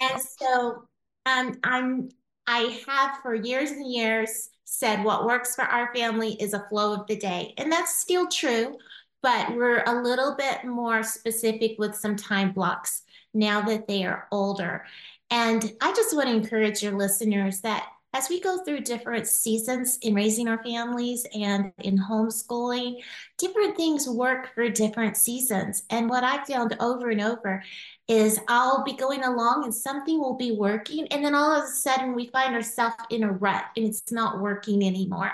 And 0.00 0.20
so 0.20 0.84
um, 1.24 1.54
i'm 1.62 2.08
i 2.48 2.80
have 2.88 3.18
for 3.22 3.32
years 3.32 3.70
and 3.70 3.88
years 3.88 4.50
said 4.64 5.04
what 5.04 5.24
works 5.24 5.54
for 5.54 5.62
our 5.62 5.94
family 5.94 6.32
is 6.40 6.52
a 6.52 6.66
flow 6.68 6.94
of 6.94 7.06
the 7.06 7.16
day. 7.16 7.54
And 7.58 7.70
that's 7.70 8.00
still 8.00 8.26
true 8.28 8.76
but 9.22 9.54
we're 9.54 9.84
a 9.86 10.02
little 10.02 10.34
bit 10.36 10.64
more 10.64 11.02
specific 11.02 11.76
with 11.78 11.94
some 11.94 12.16
time 12.16 12.52
blocks 12.52 13.02
now 13.34 13.60
that 13.62 13.86
they 13.86 14.04
are 14.04 14.26
older 14.30 14.84
and 15.30 15.72
i 15.80 15.92
just 15.92 16.14
want 16.14 16.28
to 16.28 16.34
encourage 16.34 16.82
your 16.82 16.96
listeners 16.96 17.60
that 17.60 17.86
as 18.14 18.28
we 18.28 18.40
go 18.40 18.62
through 18.62 18.80
different 18.80 19.26
seasons 19.26 19.98
in 20.02 20.14
raising 20.14 20.46
our 20.46 20.62
families 20.62 21.26
and 21.34 21.72
in 21.78 21.96
homeschooling, 21.96 23.02
different 23.38 23.74
things 23.74 24.06
work 24.06 24.54
for 24.54 24.68
different 24.68 25.16
seasons. 25.16 25.84
And 25.88 26.10
what 26.10 26.22
I 26.22 26.44
found 26.44 26.76
over 26.78 27.08
and 27.08 27.22
over 27.22 27.62
is 28.08 28.38
I'll 28.48 28.84
be 28.84 28.92
going 28.92 29.24
along 29.24 29.64
and 29.64 29.74
something 29.74 30.18
will 30.18 30.36
be 30.36 30.52
working. 30.52 31.06
And 31.08 31.24
then 31.24 31.34
all 31.34 31.52
of 31.52 31.64
a 31.64 31.68
sudden 31.68 32.14
we 32.14 32.26
find 32.26 32.54
ourselves 32.54 32.96
in 33.08 33.22
a 33.22 33.32
rut 33.32 33.64
and 33.76 33.86
it's 33.86 34.12
not 34.12 34.40
working 34.42 34.84
anymore. 34.84 35.32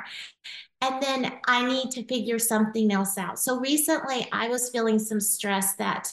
And 0.80 1.02
then 1.02 1.32
I 1.48 1.66
need 1.66 1.90
to 1.92 2.04
figure 2.04 2.38
something 2.38 2.92
else 2.92 3.18
out. 3.18 3.40
So 3.40 3.58
recently 3.58 4.28
I 4.30 4.46
was 4.46 4.70
feeling 4.70 5.00
some 5.00 5.20
stress 5.20 5.74
that 5.76 6.12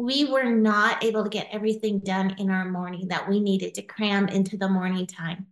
we 0.00 0.24
were 0.24 0.44
not 0.44 1.04
able 1.04 1.22
to 1.22 1.28
get 1.28 1.48
everything 1.52 1.98
done 1.98 2.34
in 2.38 2.50
our 2.50 2.64
morning 2.64 3.08
that 3.08 3.28
we 3.28 3.38
needed 3.38 3.74
to 3.74 3.82
cram 3.82 4.28
into 4.28 4.56
the 4.56 4.68
morning 4.68 5.06
time. 5.06 5.46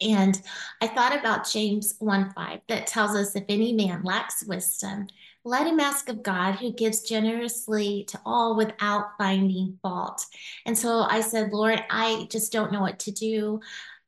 And 0.00 0.40
I 0.82 0.88
thought 0.88 1.18
about 1.18 1.48
James 1.48 1.94
1 2.00 2.32
5 2.32 2.60
that 2.68 2.86
tells 2.86 3.16
us 3.16 3.34
if 3.34 3.44
any 3.48 3.72
man 3.72 4.02
lacks 4.02 4.44
wisdom, 4.44 5.06
let 5.44 5.66
him 5.66 5.80
ask 5.80 6.08
of 6.10 6.22
God 6.22 6.56
who 6.56 6.72
gives 6.72 7.02
generously 7.02 8.04
to 8.08 8.20
all 8.26 8.56
without 8.56 9.16
finding 9.16 9.78
fault. 9.80 10.26
And 10.66 10.76
so 10.76 11.02
I 11.02 11.20
said, 11.20 11.52
Lord, 11.52 11.82
I 11.90 12.26
just 12.30 12.52
don't 12.52 12.72
know 12.72 12.80
what 12.80 12.98
to 13.00 13.10
do. 13.10 13.60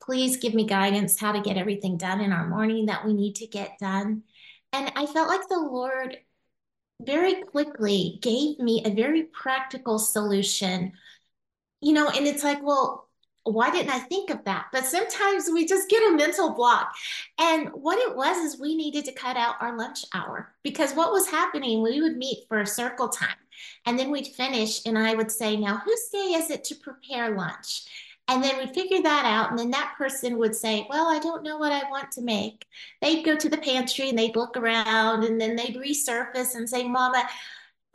Please 0.03 0.37
give 0.37 0.55
me 0.55 0.67
guidance 0.67 1.19
how 1.19 1.33
to 1.33 1.41
get 1.41 1.57
everything 1.57 1.97
done 1.97 2.21
in 2.21 2.33
our 2.33 2.49
morning 2.49 2.87
that 2.87 3.07
we 3.07 3.15
need 3.15 3.37
to 3.37 3.47
get 3.47 3.79
done. 3.79 4.25
And 4.73 4.93
I 4.95 5.07
felt 5.07 5.29
like 5.29 5.49
the 5.49 5.59
Lord 5.59 6.19
very 7.01 7.43
quickly 7.43 8.19
gave 8.23 8.59
me 8.59 8.83
a 8.85 8.91
very 8.91 9.25
practical 9.25 9.99
solution. 9.99 10.93
You 11.81 11.93
know, 11.93 12.09
and 12.09 12.27
it's 12.27 12.43
like, 12.43 12.63
well, 12.63 13.09
why 13.45 13.71
didn't 13.71 13.93
I 13.93 14.01
think 14.01 14.31
of 14.31 14.45
that? 14.45 14.67
But 14.73 14.87
sometimes 14.87 15.49
we 15.53 15.67
just 15.67 15.89
get 15.89 16.03
a 16.03 16.17
mental 16.17 16.53
block. 16.53 16.93
And 17.39 17.69
what 17.69 17.99
it 17.99 18.17
was 18.17 18.39
is 18.39 18.61
we 18.61 18.75
needed 18.75 19.05
to 19.05 19.13
cut 19.13 19.37
out 19.37 19.55
our 19.61 19.77
lunch 19.77 20.05
hour 20.13 20.55
because 20.63 20.95
what 20.95 21.13
was 21.13 21.29
happening, 21.29 21.83
we 21.83 22.01
would 22.01 22.17
meet 22.17 22.49
for 22.49 22.61
a 22.61 22.67
circle 22.67 23.09
time 23.09 23.37
and 23.85 23.99
then 23.99 24.11
we'd 24.11 24.27
finish. 24.27 24.85
And 24.85 24.99
I 24.99 25.15
would 25.15 25.31
say, 25.31 25.57
Now, 25.57 25.77
whose 25.79 26.09
day 26.09 26.35
is 26.35 26.51
it 26.51 26.65
to 26.65 26.75
prepare 26.75 27.37
lunch? 27.37 27.85
And 28.29 28.43
then 28.43 28.59
we 28.59 28.73
figure 28.73 29.03
that 29.03 29.25
out. 29.25 29.51
And 29.51 29.59
then 29.59 29.71
that 29.71 29.95
person 29.97 30.39
would 30.39 30.55
say, 30.55 30.87
Well, 30.91 31.09
I 31.09 31.19
don't 31.19 31.45
know 31.45 31.59
what 31.59 31.73
I 31.73 31.89
want 31.91 32.11
to 32.13 32.23
make. 32.23 32.67
They'd 33.01 33.25
go 33.25 33.37
to 33.37 33.49
the 33.49 33.59
pantry 33.59 34.09
and 34.09 34.19
they'd 34.19 34.37
look 34.37 34.57
around 34.57 35.25
and 35.25 35.41
then 35.41 35.55
they'd 35.57 35.77
resurface 35.77 36.55
and 36.55 36.69
say, 36.69 36.89
Mama, 36.89 37.29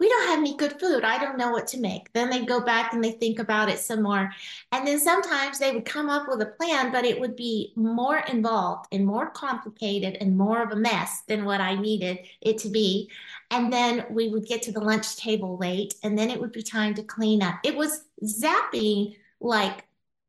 we 0.02 0.10
don't 0.10 0.30
have 0.30 0.40
any 0.40 0.58
good 0.58 0.80
food. 0.80 1.04
I 1.04 1.20
don't 1.20 1.38
know 1.38 1.52
what 1.52 1.68
to 1.68 1.80
make. 1.80 2.12
Then 2.14 2.32
they'd 2.32 2.48
go 2.48 2.60
back 2.60 2.92
and 2.92 3.04
they 3.04 3.12
think 3.12 3.38
about 3.38 3.70
it 3.70 3.78
some 3.78 4.02
more. 4.02 4.32
And 4.72 4.88
then 4.88 5.00
sometimes 5.00 5.60
they 5.60 5.72
would 5.72 5.86
come 5.86 6.10
up 6.10 6.28
with 6.28 6.42
a 6.42 6.48
plan, 6.48 6.92
but 6.92 7.06
it 7.06 7.20
would 7.20 7.36
be 7.36 7.72
more 7.76 8.18
involved 8.18 8.88
and 8.92 9.06
more 9.06 9.30
complicated 9.30 10.18
and 10.20 10.36
more 10.36 10.64
of 10.64 10.72
a 10.72 10.76
mess 10.76 11.22
than 11.28 11.46
what 11.46 11.62
I 11.62 11.76
needed 11.76 12.18
it 12.42 12.58
to 12.60 12.70
be. 12.70 13.12
And 13.52 13.72
then 13.72 14.06
we 14.10 14.30
would 14.30 14.48
get 14.48 14.64
to 14.64 14.72
the 14.72 14.80
lunch 14.80 15.18
table 15.18 15.58
late, 15.58 15.94
and 16.02 16.18
then 16.18 16.32
it 16.32 16.42
would 16.42 16.52
be 16.52 16.64
time 16.64 16.96
to 16.96 17.04
clean 17.04 17.44
up. 17.44 17.60
It 17.64 17.76
was 17.76 18.06
zapping 18.24 19.18
like 19.40 19.86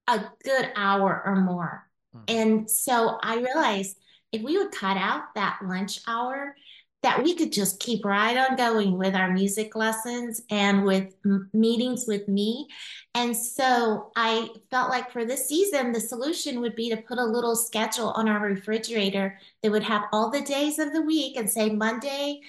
a 0.08 0.20
good 0.44 0.70
hour 0.76 1.22
or 1.24 1.36
more. 1.36 1.88
Mm-hmm. 2.14 2.24
And 2.28 2.70
so 2.70 3.18
I 3.22 3.36
realized 3.36 3.96
if 4.32 4.42
we 4.42 4.58
would 4.58 4.72
cut 4.72 4.96
out 4.96 5.34
that 5.34 5.58
lunch 5.62 6.00
hour, 6.06 6.54
that 7.02 7.22
we 7.22 7.34
could 7.34 7.52
just 7.52 7.80
keep 7.80 8.04
right 8.04 8.36
on 8.36 8.56
going 8.56 8.96
with 8.96 9.14
our 9.14 9.30
music 9.32 9.74
lessons 9.74 10.40
and 10.50 10.84
with 10.84 11.12
m- 11.24 11.50
meetings 11.52 12.04
with 12.06 12.28
me. 12.28 12.68
And 13.14 13.36
so 13.36 14.12
I 14.14 14.48
felt 14.70 14.88
like 14.88 15.10
for 15.10 15.24
this 15.24 15.48
season, 15.48 15.90
the 15.90 16.00
solution 16.00 16.60
would 16.60 16.76
be 16.76 16.90
to 16.90 16.96
put 16.96 17.18
a 17.18 17.24
little 17.24 17.56
schedule 17.56 18.10
on 18.10 18.28
our 18.28 18.40
refrigerator 18.40 19.38
that 19.62 19.72
would 19.72 19.82
have 19.82 20.04
all 20.12 20.30
the 20.30 20.42
days 20.42 20.78
of 20.78 20.92
the 20.92 21.02
week 21.02 21.36
and 21.36 21.50
say 21.50 21.70
Monday, 21.70 22.40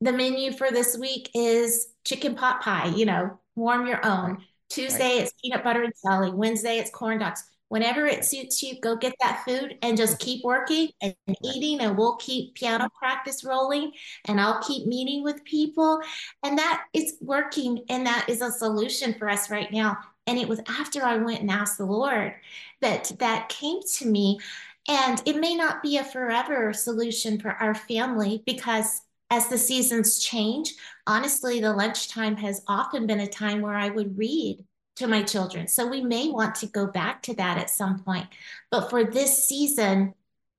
the 0.00 0.12
menu 0.12 0.52
for 0.52 0.70
this 0.70 0.96
week 0.96 1.28
is 1.34 1.88
chicken 2.04 2.34
pot 2.34 2.62
pie, 2.62 2.88
you 2.96 3.04
know, 3.04 3.38
warm 3.54 3.86
your 3.86 4.04
own. 4.04 4.38
Tuesday, 4.70 5.16
right. 5.16 5.22
it's 5.22 5.34
peanut 5.42 5.62
butter 5.62 5.82
and 5.82 5.92
jelly. 6.02 6.30
Wednesday, 6.30 6.78
it's 6.78 6.90
corn 6.90 7.18
dogs 7.18 7.44
whenever 7.70 8.04
it 8.04 8.24
suits 8.24 8.62
you, 8.62 8.78
go 8.80 8.96
get 8.96 9.14
that 9.20 9.44
food 9.46 9.78
and 9.82 9.96
just 9.96 10.18
keep 10.18 10.44
working 10.44 10.88
and 11.00 11.14
eating, 11.42 11.80
and 11.80 11.96
we'll 11.96 12.16
keep 12.16 12.54
piano 12.54 12.88
practice 12.98 13.44
rolling, 13.44 13.92
and 14.26 14.40
I'll 14.40 14.60
keep 14.62 14.86
meeting 14.86 15.22
with 15.22 15.42
people. 15.44 16.00
And 16.42 16.58
that 16.58 16.84
is 16.92 17.14
working, 17.20 17.84
and 17.88 18.04
that 18.06 18.28
is 18.28 18.42
a 18.42 18.50
solution 18.50 19.14
for 19.14 19.30
us 19.30 19.50
right 19.50 19.72
now. 19.72 19.96
And 20.26 20.36
it 20.36 20.48
was 20.48 20.60
after 20.68 21.04
I 21.04 21.16
went 21.16 21.40
and 21.40 21.50
asked 21.50 21.78
the 21.78 21.86
Lord 21.86 22.34
that 22.80 23.12
that 23.20 23.48
came 23.48 23.80
to 23.98 24.06
me. 24.06 24.40
And 24.88 25.22
it 25.24 25.36
may 25.36 25.54
not 25.54 25.82
be 25.82 25.98
a 25.98 26.04
forever 26.04 26.72
solution 26.72 27.38
for 27.38 27.50
our 27.50 27.74
family 27.74 28.42
because 28.46 29.02
as 29.30 29.48
the 29.48 29.58
seasons 29.58 30.18
change, 30.18 30.74
honestly, 31.10 31.60
the 31.60 31.72
lunchtime 31.72 32.36
has 32.36 32.62
often 32.68 33.04
been 33.04 33.20
a 33.20 33.26
time 33.26 33.60
where 33.60 33.74
I 33.74 33.88
would 33.88 34.16
read 34.16 34.64
to 34.94 35.08
my 35.08 35.24
children. 35.24 35.66
So 35.66 35.88
we 35.88 36.02
may 36.02 36.30
want 36.30 36.54
to 36.56 36.66
go 36.66 36.86
back 36.86 37.20
to 37.22 37.34
that 37.34 37.58
at 37.58 37.68
some 37.68 37.98
point. 38.04 38.28
But 38.70 38.90
for 38.90 39.02
this 39.02 39.44
season, 39.48 40.14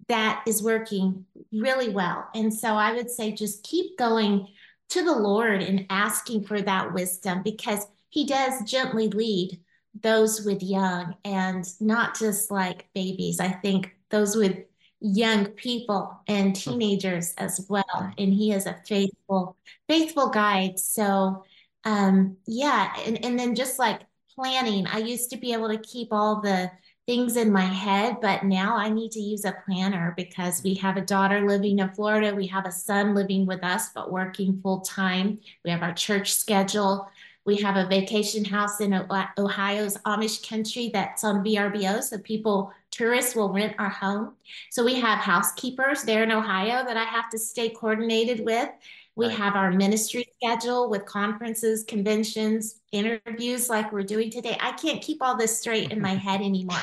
that 0.09 0.43
is 0.45 0.61
working 0.61 1.25
really 1.53 1.87
well. 1.87 2.27
And 2.35 2.53
so 2.53 2.75
I 2.75 2.91
would 2.91 3.09
say 3.09 3.31
just 3.31 3.63
keep 3.63 3.97
going 3.97 4.47
to 4.89 5.05
the 5.05 5.15
Lord 5.15 5.61
and 5.61 5.85
asking 5.89 6.43
for 6.43 6.61
that 6.61 6.93
wisdom 6.93 7.43
because 7.43 7.87
He 8.09 8.25
does 8.25 8.69
gently 8.69 9.07
lead 9.07 9.57
those 10.01 10.43
with 10.45 10.61
young 10.61 11.15
and 11.23 11.65
not 11.79 12.19
just 12.19 12.51
like 12.51 12.89
babies. 12.93 13.39
I 13.39 13.49
think 13.49 13.95
those 14.09 14.35
with 14.35 14.57
young 15.01 15.47
people 15.47 16.19
and 16.27 16.55
teenagers 16.55 17.33
as 17.37 17.65
well. 17.69 18.13
And 18.17 18.33
He 18.33 18.51
is 18.53 18.65
a 18.67 18.79
faithful, 18.87 19.57
faithful 19.87 20.29
guide. 20.29 20.79
So 20.79 21.43
um 21.83 22.37
yeah 22.45 22.93
and, 23.07 23.25
and 23.25 23.39
then 23.39 23.55
just 23.55 23.79
like 23.79 24.01
planning. 24.35 24.87
I 24.87 24.99
used 24.99 25.29
to 25.31 25.37
be 25.37 25.53
able 25.53 25.69
to 25.69 25.79
keep 25.79 26.09
all 26.11 26.41
the 26.41 26.71
things 27.07 27.35
in 27.35 27.51
my 27.51 27.65
head, 27.65 28.17
but 28.21 28.43
now 28.43 28.77
I 28.77 28.89
need 28.89 29.11
to 29.11 29.19
use 29.19 29.43
a 29.43 29.55
planner 29.65 30.13
because 30.15 30.61
we 30.63 30.75
have 30.75 30.97
a 30.97 31.01
daughter 31.01 31.47
living 31.47 31.79
in 31.79 31.89
Florida. 31.91 32.33
We 32.33 32.47
have 32.47 32.65
a 32.65 32.71
son 32.71 33.15
living 33.15 33.45
with 33.45 33.63
us, 33.63 33.89
but 33.89 34.11
working 34.11 34.59
full 34.61 34.81
time. 34.81 35.39
We 35.65 35.71
have 35.71 35.81
our 35.81 35.93
church 35.93 36.33
schedule. 36.33 37.09
We 37.43 37.57
have 37.57 37.75
a 37.75 37.87
vacation 37.89 38.45
house 38.45 38.79
in 38.81 38.93
Ohio's 39.37 39.97
Amish 40.05 40.47
country 40.47 40.91
that's 40.93 41.23
on 41.23 41.43
VRBO. 41.43 42.01
So 42.01 42.19
people, 42.19 42.71
tourists 42.91 43.35
will 43.35 43.51
rent 43.51 43.75
our 43.79 43.89
home. 43.89 44.33
So 44.69 44.83
we 44.83 44.99
have 44.99 45.19
housekeepers 45.19 46.03
there 46.03 46.23
in 46.23 46.31
Ohio 46.31 46.83
that 46.85 46.97
I 46.97 47.05
have 47.05 47.29
to 47.31 47.39
stay 47.39 47.69
coordinated 47.69 48.45
with. 48.45 48.69
We 49.15 49.27
right. 49.27 49.37
have 49.37 49.55
our 49.55 49.71
ministry 49.71 50.25
schedule 50.41 50.89
with 50.89 51.05
conferences, 51.05 51.83
conventions, 51.83 52.81
interviews 52.91 53.69
like 53.69 53.91
we're 53.91 54.03
doing 54.03 54.29
today. 54.29 54.57
I 54.59 54.73
can't 54.73 55.01
keep 55.01 55.21
all 55.21 55.37
this 55.37 55.59
straight 55.59 55.91
in 55.91 56.01
my 56.01 56.15
head 56.15 56.41
anymore. 56.41 56.79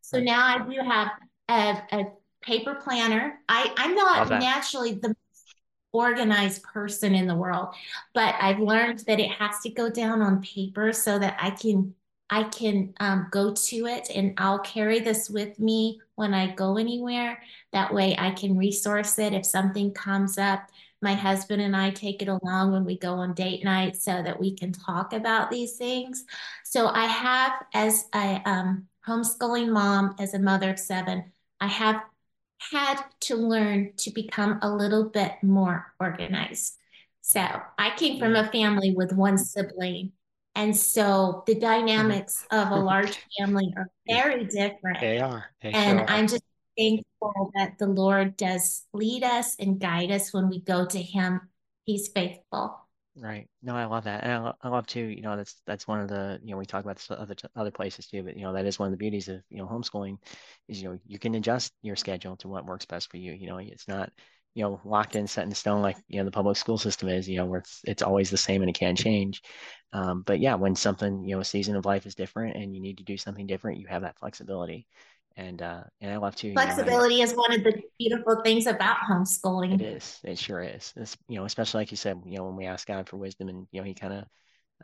So 0.00 0.20
now 0.20 0.44
I 0.44 0.58
do 0.58 0.78
have 0.80 1.08
a, 1.48 1.96
a 1.96 2.04
paper 2.42 2.74
planner. 2.74 3.40
I, 3.48 3.72
I'm 3.76 3.94
not 3.94 4.28
naturally 4.30 4.94
the 4.94 5.14
organized 5.92 6.62
person 6.62 7.14
in 7.14 7.26
the 7.26 7.34
world, 7.34 7.74
but 8.14 8.34
I've 8.40 8.58
learned 8.58 9.00
that 9.00 9.20
it 9.20 9.30
has 9.30 9.60
to 9.60 9.70
go 9.70 9.90
down 9.90 10.22
on 10.22 10.42
paper 10.42 10.92
so 10.92 11.18
that 11.18 11.36
I 11.38 11.50
can 11.50 11.94
I 12.32 12.44
can 12.44 12.94
um, 12.98 13.28
go 13.30 13.52
to 13.52 13.86
it 13.86 14.08
and 14.08 14.32
I'll 14.38 14.60
carry 14.60 15.00
this 15.00 15.28
with 15.28 15.60
me 15.60 16.00
when 16.14 16.32
I 16.32 16.54
go 16.54 16.78
anywhere. 16.78 17.42
That 17.74 17.92
way 17.92 18.16
I 18.18 18.30
can 18.30 18.56
resource 18.56 19.18
it 19.18 19.34
if 19.34 19.44
something 19.44 19.92
comes 19.92 20.38
up 20.38 20.70
my 21.02 21.12
husband 21.12 21.60
and 21.60 21.76
I 21.76 21.90
take 21.90 22.22
it 22.22 22.28
along 22.28 22.72
when 22.72 22.86
we 22.86 22.96
go 22.96 23.14
on 23.16 23.34
date 23.34 23.64
night 23.64 23.96
so 23.96 24.22
that 24.22 24.40
we 24.40 24.54
can 24.54 24.72
talk 24.72 25.12
about 25.12 25.50
these 25.50 25.76
things. 25.76 26.24
So 26.64 26.86
I 26.88 27.04
have, 27.04 27.52
as 27.74 28.06
a 28.14 28.40
um, 28.46 28.86
homeschooling 29.06 29.70
mom, 29.70 30.14
as 30.18 30.32
a 30.32 30.38
mother 30.38 30.70
of 30.70 30.78
seven, 30.78 31.32
I 31.60 31.66
have 31.66 32.00
had 32.58 33.02
to 33.22 33.36
learn 33.36 33.92
to 33.98 34.10
become 34.10 34.58
a 34.62 34.70
little 34.74 35.10
bit 35.10 35.32
more 35.42 35.92
organized. 36.00 36.78
So 37.20 37.46
I 37.78 37.90
came 37.96 38.18
from 38.18 38.36
a 38.36 38.50
family 38.50 38.94
with 38.94 39.12
one 39.12 39.36
sibling. 39.36 40.12
And 40.54 40.76
so 40.76 41.44
the 41.46 41.54
mm-hmm. 41.54 41.60
dynamics 41.60 42.46
of 42.50 42.70
a 42.70 42.76
large 42.76 43.18
family 43.38 43.72
are 43.76 43.88
very 44.06 44.44
different. 44.44 45.00
They 45.00 45.18
are. 45.18 45.46
They 45.62 45.70
and 45.70 45.98
sure 45.98 46.10
I'm 46.10 46.28
just 46.28 46.44
thankful 46.76 47.50
that 47.54 47.78
the 47.78 47.86
Lord 47.86 48.36
does 48.36 48.84
lead 48.92 49.24
us 49.24 49.56
and 49.58 49.80
guide 49.80 50.10
us 50.10 50.32
when 50.32 50.48
we 50.48 50.60
go 50.60 50.84
to 50.86 51.00
Him. 51.00 51.40
He's 51.84 52.08
faithful. 52.08 52.78
Right. 53.14 53.46
No, 53.62 53.76
I 53.76 53.84
love 53.84 54.04
that, 54.04 54.24
and 54.24 54.32
I, 54.32 54.38
lo- 54.38 54.56
I 54.62 54.68
love 54.68 54.86
too. 54.86 55.04
You 55.04 55.20
know, 55.20 55.36
that's 55.36 55.60
that's 55.66 55.86
one 55.86 56.00
of 56.00 56.08
the 56.08 56.38
you 56.42 56.52
know 56.52 56.56
we 56.56 56.64
talk 56.64 56.82
about 56.82 56.96
this 56.96 57.10
other 57.10 57.34
other 57.54 57.70
places 57.70 58.06
too, 58.06 58.22
but 58.22 58.36
you 58.36 58.42
know 58.42 58.54
that 58.54 58.64
is 58.64 58.78
one 58.78 58.86
of 58.86 58.92
the 58.92 58.96
beauties 58.96 59.28
of 59.28 59.42
you 59.50 59.58
know 59.58 59.66
homeschooling 59.66 60.16
is 60.68 60.82
you 60.82 60.88
know 60.88 60.98
you 61.06 61.18
can 61.18 61.34
adjust 61.34 61.72
your 61.82 61.96
schedule 61.96 62.36
to 62.38 62.48
what 62.48 62.64
works 62.64 62.86
best 62.86 63.10
for 63.10 63.18
you. 63.18 63.32
You 63.32 63.48
know, 63.48 63.58
it's 63.58 63.86
not 63.86 64.10
you 64.54 64.62
know 64.64 64.80
locked 64.84 65.16
in, 65.16 65.26
set 65.26 65.44
in 65.44 65.54
stone 65.54 65.82
like 65.82 65.96
you 66.08 66.18
know 66.18 66.24
the 66.24 66.30
public 66.30 66.56
school 66.56 66.78
system 66.78 67.08
is. 67.08 67.28
You 67.28 67.38
know, 67.38 67.46
where 67.46 67.60
it's 67.60 67.80
it's 67.84 68.02
always 68.02 68.30
the 68.30 68.36
same 68.36 68.62
and 68.62 68.70
it 68.70 68.78
can 68.78 68.96
change. 68.96 69.42
Um, 69.92 70.22
but 70.22 70.40
yeah, 70.40 70.54
when 70.54 70.74
something 70.74 71.24
you 71.24 71.34
know 71.34 71.40
a 71.40 71.44
season 71.44 71.76
of 71.76 71.84
life 71.84 72.06
is 72.06 72.14
different 72.14 72.56
and 72.56 72.74
you 72.74 72.80
need 72.80 72.98
to 72.98 73.04
do 73.04 73.16
something 73.16 73.46
different, 73.46 73.78
you 73.78 73.86
have 73.88 74.02
that 74.02 74.18
flexibility 74.18 74.86
and 75.36 75.62
uh, 75.62 75.82
and 76.00 76.12
I 76.12 76.16
love 76.16 76.36
to 76.36 76.52
flexibility 76.52 77.18
know, 77.18 77.24
is 77.24 77.34
one 77.34 77.52
of 77.52 77.64
the 77.64 77.80
beautiful 77.98 78.42
things 78.42 78.66
about 78.66 78.98
homeschooling. 79.08 79.80
It 79.80 79.82
is. 79.82 80.20
It 80.24 80.38
sure 80.38 80.62
is. 80.62 80.92
It's, 80.96 81.16
you 81.28 81.38
know, 81.38 81.44
especially 81.44 81.80
like 81.80 81.90
you 81.90 81.96
said, 81.96 82.20
you 82.26 82.36
know, 82.36 82.44
when 82.44 82.56
we 82.56 82.66
ask 82.66 82.86
God 82.86 83.08
for 83.08 83.16
wisdom, 83.16 83.48
and 83.48 83.66
you 83.70 83.80
know, 83.80 83.86
He 83.86 83.94
kind 83.94 84.12
of, 84.12 84.24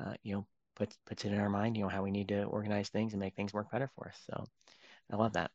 uh, 0.01 0.15
you 0.23 0.35
know, 0.35 0.47
puts 0.77 0.97
puts 1.07 1.25
it 1.25 1.33
in 1.33 1.41
our 1.41 1.51
mind, 1.51 1.77
you 1.77 1.83
know, 1.83 1.89
how 1.89 2.03
we 2.03 2.11
need 2.11 2.29
to 2.29 2.45
organize 2.45 2.89
things 2.89 3.13
and 3.13 3.21
make 3.21 3.35
things 3.35 3.53
work 3.53 3.71
better 3.71 3.91
for 3.95 4.09
us. 4.09 4.19
So, 4.31 4.47
I 5.13 5.17
love 5.17 5.35
that. 5.35 5.51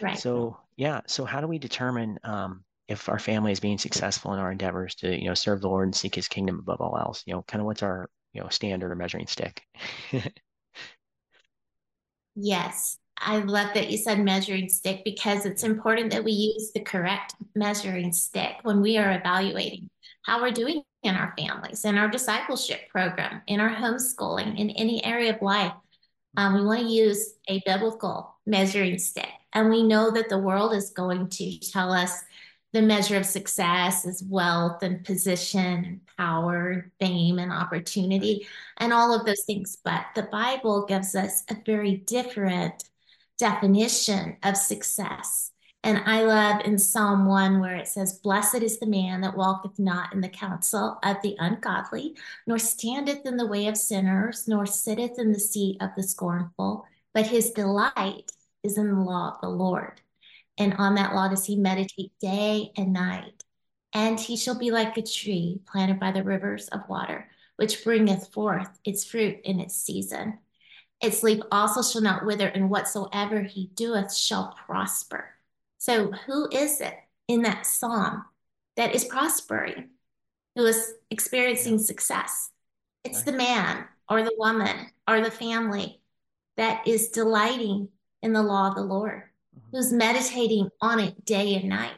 Right. 0.00 0.18
So 0.18 0.58
yeah. 0.76 1.00
So 1.06 1.24
how 1.24 1.40
do 1.40 1.46
we 1.46 1.58
determine 1.58 2.18
um, 2.24 2.64
if 2.88 3.08
our 3.08 3.18
family 3.18 3.52
is 3.52 3.60
being 3.60 3.78
successful 3.78 4.32
in 4.32 4.38
our 4.38 4.50
endeavors 4.50 4.94
to 4.96 5.16
you 5.16 5.28
know 5.28 5.34
serve 5.34 5.60
the 5.60 5.68
Lord 5.68 5.86
and 5.86 5.94
seek 5.94 6.14
His 6.14 6.28
kingdom 6.28 6.58
above 6.58 6.80
all 6.80 6.98
else? 6.98 7.22
You 7.26 7.34
know, 7.34 7.42
kind 7.46 7.60
of 7.60 7.66
what's 7.66 7.82
our 7.82 8.10
you 8.32 8.40
know 8.40 8.48
standard 8.48 8.90
or 8.90 8.96
measuring 8.96 9.26
stick? 9.26 9.62
yes. 12.34 12.98
I 13.20 13.38
love 13.38 13.74
that 13.74 13.90
you 13.90 13.98
said 13.98 14.20
measuring 14.20 14.68
stick 14.68 15.02
because 15.04 15.44
it's 15.44 15.64
important 15.64 16.12
that 16.12 16.22
we 16.22 16.30
use 16.30 16.70
the 16.72 16.80
correct 16.80 17.34
measuring 17.56 18.12
stick 18.12 18.58
when 18.62 18.80
we 18.80 18.96
are 18.96 19.10
evaluating 19.10 19.90
how 20.22 20.40
we're 20.40 20.52
doing 20.52 20.82
in 21.02 21.14
our 21.14 21.34
families, 21.36 21.84
in 21.84 21.98
our 21.98 22.08
discipleship 22.08 22.88
program, 22.90 23.42
in 23.46 23.60
our 23.60 23.74
homeschooling, 23.74 24.58
in 24.58 24.70
any 24.70 25.04
area 25.04 25.34
of 25.34 25.42
life. 25.42 25.72
Um, 26.36 26.54
we 26.54 26.64
want 26.64 26.80
to 26.80 26.86
use 26.86 27.34
a 27.48 27.60
biblical 27.64 28.36
measuring 28.46 28.98
stick. 28.98 29.30
And 29.52 29.70
we 29.70 29.82
know 29.82 30.10
that 30.10 30.28
the 30.28 30.38
world 30.38 30.74
is 30.74 30.90
going 30.90 31.28
to 31.30 31.58
tell 31.58 31.92
us 31.92 32.22
the 32.72 32.82
measure 32.82 33.16
of 33.16 33.24
success 33.24 34.04
is 34.04 34.22
wealth 34.28 34.82
and 34.82 35.04
position 35.04 35.84
and 35.84 36.00
power, 36.18 36.70
and 36.70 36.90
fame 37.00 37.38
and 37.38 37.52
opportunity, 37.52 38.46
and 38.76 38.92
all 38.92 39.14
of 39.14 39.24
those 39.24 39.44
things. 39.46 39.76
But 39.82 40.04
the 40.14 40.24
Bible 40.24 40.84
gives 40.86 41.14
us 41.14 41.44
a 41.48 41.56
very 41.64 41.96
different 41.96 42.84
definition 43.38 44.36
of 44.42 44.56
success. 44.56 45.52
And 45.84 45.98
I 46.06 46.22
love 46.24 46.62
in 46.64 46.76
Psalm 46.76 47.26
1 47.26 47.60
where 47.60 47.76
it 47.76 47.86
says, 47.86 48.18
Blessed 48.18 48.62
is 48.62 48.78
the 48.78 48.86
man 48.86 49.20
that 49.20 49.36
walketh 49.36 49.78
not 49.78 50.12
in 50.12 50.20
the 50.20 50.28
counsel 50.28 50.98
of 51.04 51.16
the 51.22 51.36
ungodly, 51.38 52.16
nor 52.46 52.58
standeth 52.58 53.24
in 53.24 53.36
the 53.36 53.46
way 53.46 53.68
of 53.68 53.76
sinners, 53.76 54.48
nor 54.48 54.66
sitteth 54.66 55.18
in 55.18 55.32
the 55.32 55.38
seat 55.38 55.80
of 55.80 55.90
the 55.96 56.02
scornful, 56.02 56.84
but 57.14 57.26
his 57.26 57.50
delight 57.50 58.32
is 58.64 58.76
in 58.76 58.88
the 58.88 59.00
law 59.00 59.32
of 59.34 59.40
the 59.40 59.48
Lord. 59.48 60.00
And 60.58 60.74
on 60.74 60.96
that 60.96 61.14
law 61.14 61.28
does 61.28 61.46
he 61.46 61.56
meditate 61.56 62.12
day 62.20 62.72
and 62.76 62.92
night. 62.92 63.44
And 63.94 64.20
he 64.20 64.36
shall 64.36 64.58
be 64.58 64.70
like 64.70 64.96
a 64.96 65.02
tree 65.02 65.60
planted 65.66 65.98
by 65.98 66.12
the 66.12 66.22
rivers 66.22 66.68
of 66.68 66.88
water, 66.88 67.30
which 67.56 67.84
bringeth 67.84 68.32
forth 68.32 68.78
its 68.84 69.04
fruit 69.04 69.38
in 69.44 69.60
its 69.60 69.74
season 69.74 70.38
its 71.00 71.22
leaf 71.22 71.40
also 71.52 71.82
shall 71.82 72.02
not 72.02 72.26
wither, 72.26 72.48
and 72.48 72.70
whatsoever 72.70 73.42
he 73.42 73.70
doeth 73.74 74.14
shall 74.14 74.56
prosper. 74.66 75.30
So, 75.78 76.10
who 76.26 76.48
is 76.50 76.80
it 76.80 76.94
in 77.28 77.42
that 77.42 77.66
psalm 77.66 78.24
that 78.76 78.94
is 78.94 79.04
prospering, 79.04 79.90
who 80.56 80.66
is 80.66 80.94
experiencing 81.10 81.78
success? 81.78 82.50
It's 83.04 83.22
the 83.22 83.32
man 83.32 83.84
or 84.08 84.22
the 84.22 84.34
woman 84.36 84.88
or 85.06 85.20
the 85.20 85.30
family 85.30 86.00
that 86.56 86.86
is 86.86 87.10
delighting 87.10 87.88
in 88.22 88.32
the 88.32 88.42
law 88.42 88.68
of 88.68 88.74
the 88.74 88.82
Lord. 88.82 89.22
Mm-hmm. 89.58 89.76
who's 89.76 89.92
meditating 89.92 90.68
on 90.80 91.00
it 91.00 91.24
day 91.24 91.56
and 91.56 91.68
night. 91.68 91.92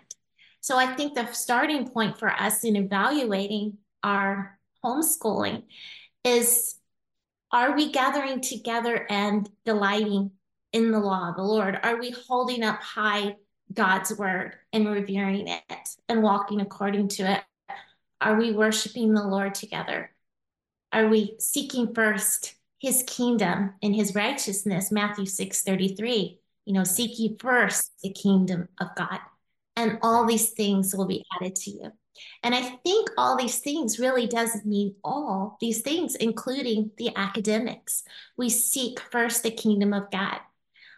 So, 0.61 0.77
I 0.77 0.95
think 0.95 1.15
the 1.15 1.31
starting 1.33 1.89
point 1.89 2.19
for 2.19 2.31
us 2.31 2.65
in 2.65 2.77
evaluating 2.77 3.79
our 4.03 4.59
homeschooling 4.85 5.65
is 6.25 6.77
are 7.53 7.75
we 7.75 7.91
gathering 7.91 8.41
together 8.41 9.07
and 9.11 9.49
delighting 9.65 10.31
in 10.73 10.93
the 10.93 11.01
law 11.01 11.31
of 11.31 11.37
the 11.37 11.43
Lord? 11.43 11.79
Are 11.83 11.99
we 11.99 12.11
holding 12.11 12.63
up 12.63 12.81
high 12.81 13.37
God's 13.73 14.17
word 14.17 14.55
and 14.73 14.89
revering 14.89 15.49
it 15.49 15.89
and 16.09 16.23
walking 16.23 16.61
according 16.61 17.09
to 17.09 17.31
it? 17.31 17.43
Are 18.21 18.37
we 18.37 18.53
worshiping 18.53 19.15
the 19.15 19.27
Lord 19.27 19.55
together? 19.55 20.13
Are 20.93 21.09
we 21.09 21.37
seeking 21.39 21.95
first 21.95 22.55
his 22.79 23.03
kingdom 23.07 23.75
and 23.83 23.95
his 23.95 24.15
righteousness? 24.15 24.93
Matthew 24.93 25.27
6 25.27 25.63
33. 25.63 26.40
You 26.71 26.75
know, 26.75 26.85
seek 26.85 27.19
ye 27.19 27.37
first 27.37 27.91
the 28.01 28.13
kingdom 28.13 28.69
of 28.81 28.95
God, 28.95 29.19
and 29.75 29.99
all 30.03 30.25
these 30.25 30.51
things 30.51 30.95
will 30.95 31.09
be 31.09 31.25
added 31.35 31.57
to 31.57 31.71
you. 31.73 31.91
And 32.45 32.55
I 32.55 32.63
think 32.63 33.11
all 33.19 33.37
these 33.37 33.59
things 33.59 33.99
really 33.99 34.29
does 34.29 34.65
mean 34.65 34.95
all 35.03 35.59
these 35.61 35.81
things, 35.81 36.15
including 36.15 36.93
the 36.97 37.11
academics. 37.17 38.05
We 38.37 38.51
seek 38.51 39.01
first 39.01 39.43
the 39.43 39.51
kingdom 39.51 39.93
of 39.93 40.13
God. 40.13 40.39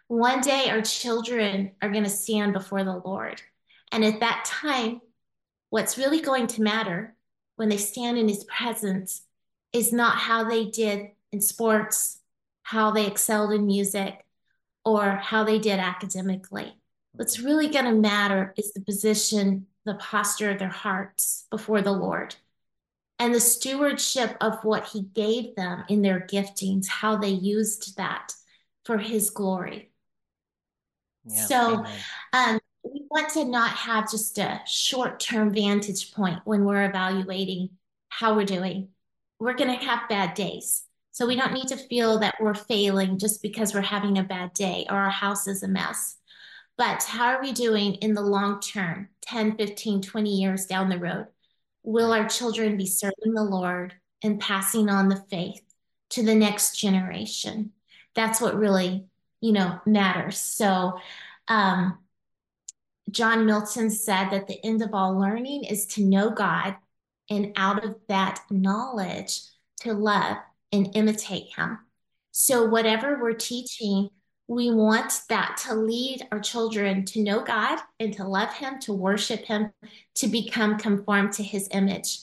One 0.08 0.42
day 0.42 0.68
our 0.68 0.82
children 0.82 1.70
are 1.80 1.88
going 1.88 2.04
to 2.04 2.10
stand 2.10 2.52
before 2.52 2.84
the 2.84 3.00
Lord. 3.02 3.40
And 3.92 4.04
at 4.04 4.20
that 4.20 4.44
time, 4.44 5.00
what's 5.70 5.96
really 5.96 6.20
going 6.20 6.48
to 6.48 6.62
matter 6.62 7.16
when 7.56 7.70
they 7.70 7.78
stand 7.78 8.18
in 8.18 8.28
his 8.28 8.44
presence 8.44 9.22
is 9.72 9.90
not 9.90 10.18
how 10.18 10.44
they 10.44 10.66
did 10.66 11.12
in 11.32 11.40
sports, 11.40 12.18
how 12.62 12.90
they 12.90 13.06
excelled 13.06 13.54
in 13.54 13.64
music, 13.64 14.22
or 14.84 15.16
how 15.16 15.44
they 15.44 15.58
did 15.58 15.78
academically. 15.78 16.74
What's 17.16 17.38
really 17.40 17.68
going 17.68 17.84
to 17.84 17.92
matter 17.92 18.54
is 18.56 18.72
the 18.72 18.80
position, 18.80 19.66
the 19.84 19.94
posture 19.94 20.50
of 20.50 20.58
their 20.58 20.68
hearts 20.68 21.46
before 21.50 21.82
the 21.82 21.92
Lord 21.92 22.34
and 23.18 23.34
the 23.34 23.40
stewardship 23.40 24.36
of 24.40 24.64
what 24.64 24.88
He 24.88 25.02
gave 25.02 25.54
them 25.54 25.84
in 25.88 26.02
their 26.02 26.20
giftings, 26.20 26.88
how 26.88 27.16
they 27.16 27.28
used 27.30 27.96
that 27.96 28.32
for 28.84 28.98
His 28.98 29.30
glory. 29.30 29.90
Yeah, 31.24 31.44
so, 31.46 31.84
um, 32.32 32.58
we 32.82 33.06
want 33.10 33.28
to 33.34 33.44
not 33.44 33.70
have 33.70 34.10
just 34.10 34.38
a 34.38 34.60
short 34.66 35.20
term 35.20 35.54
vantage 35.54 36.12
point 36.12 36.40
when 36.44 36.64
we're 36.64 36.84
evaluating 36.84 37.70
how 38.08 38.34
we're 38.34 38.44
doing. 38.44 38.88
We're 39.38 39.54
going 39.54 39.78
to 39.78 39.84
have 39.86 40.08
bad 40.08 40.34
days. 40.34 40.82
So 41.12 41.26
we 41.26 41.36
don't 41.36 41.52
need 41.52 41.68
to 41.68 41.76
feel 41.76 42.18
that 42.20 42.36
we're 42.40 42.54
failing 42.54 43.18
just 43.18 43.42
because 43.42 43.74
we're 43.74 43.82
having 43.82 44.18
a 44.18 44.24
bad 44.24 44.54
day 44.54 44.86
or 44.88 44.96
our 44.96 45.10
house 45.10 45.46
is 45.46 45.62
a 45.62 45.68
mess. 45.68 46.16
But 46.78 47.02
how 47.02 47.26
are 47.26 47.42
we 47.42 47.52
doing 47.52 47.94
in 47.96 48.14
the 48.14 48.22
long 48.22 48.60
term, 48.60 49.10
10, 49.22 49.56
15, 49.56 50.00
20 50.00 50.30
years 50.30 50.66
down 50.66 50.88
the 50.88 50.98
road? 50.98 51.26
Will 51.82 52.12
our 52.12 52.26
children 52.26 52.78
be 52.78 52.86
serving 52.86 53.34
the 53.34 53.44
Lord 53.44 53.94
and 54.24 54.40
passing 54.40 54.88
on 54.88 55.08
the 55.08 55.22
faith 55.30 55.60
to 56.10 56.22
the 56.22 56.34
next 56.34 56.78
generation? 56.78 57.72
That's 58.14 58.40
what 58.40 58.56
really, 58.56 59.04
you 59.42 59.52
know, 59.52 59.80
matters. 59.84 60.38
So, 60.38 60.98
um, 61.46 61.98
John 63.10 63.44
Milton 63.44 63.90
said 63.90 64.30
that 64.30 64.46
the 64.46 64.64
end 64.64 64.80
of 64.80 64.94
all 64.94 65.18
learning 65.18 65.64
is 65.64 65.84
to 65.88 66.02
know 66.02 66.30
God, 66.30 66.76
and 67.28 67.52
out 67.56 67.84
of 67.84 67.96
that 68.08 68.40
knowledge, 68.50 69.42
to 69.80 69.92
love 69.92 70.38
and 70.72 70.90
imitate 70.94 71.54
Him. 71.56 71.78
So, 72.30 72.64
whatever 72.64 73.20
we're 73.20 73.34
teaching, 73.34 74.08
we 74.48 74.70
want 74.70 75.22
that 75.28 75.58
to 75.66 75.74
lead 75.74 76.26
our 76.32 76.40
children 76.40 77.04
to 77.06 77.22
know 77.22 77.42
God 77.42 77.78
and 78.00 78.12
to 78.14 78.26
love 78.26 78.52
Him, 78.54 78.78
to 78.80 78.92
worship 78.92 79.44
Him, 79.44 79.70
to 80.16 80.26
become 80.26 80.78
conformed 80.78 81.32
to 81.34 81.42
His 81.42 81.68
image. 81.72 82.18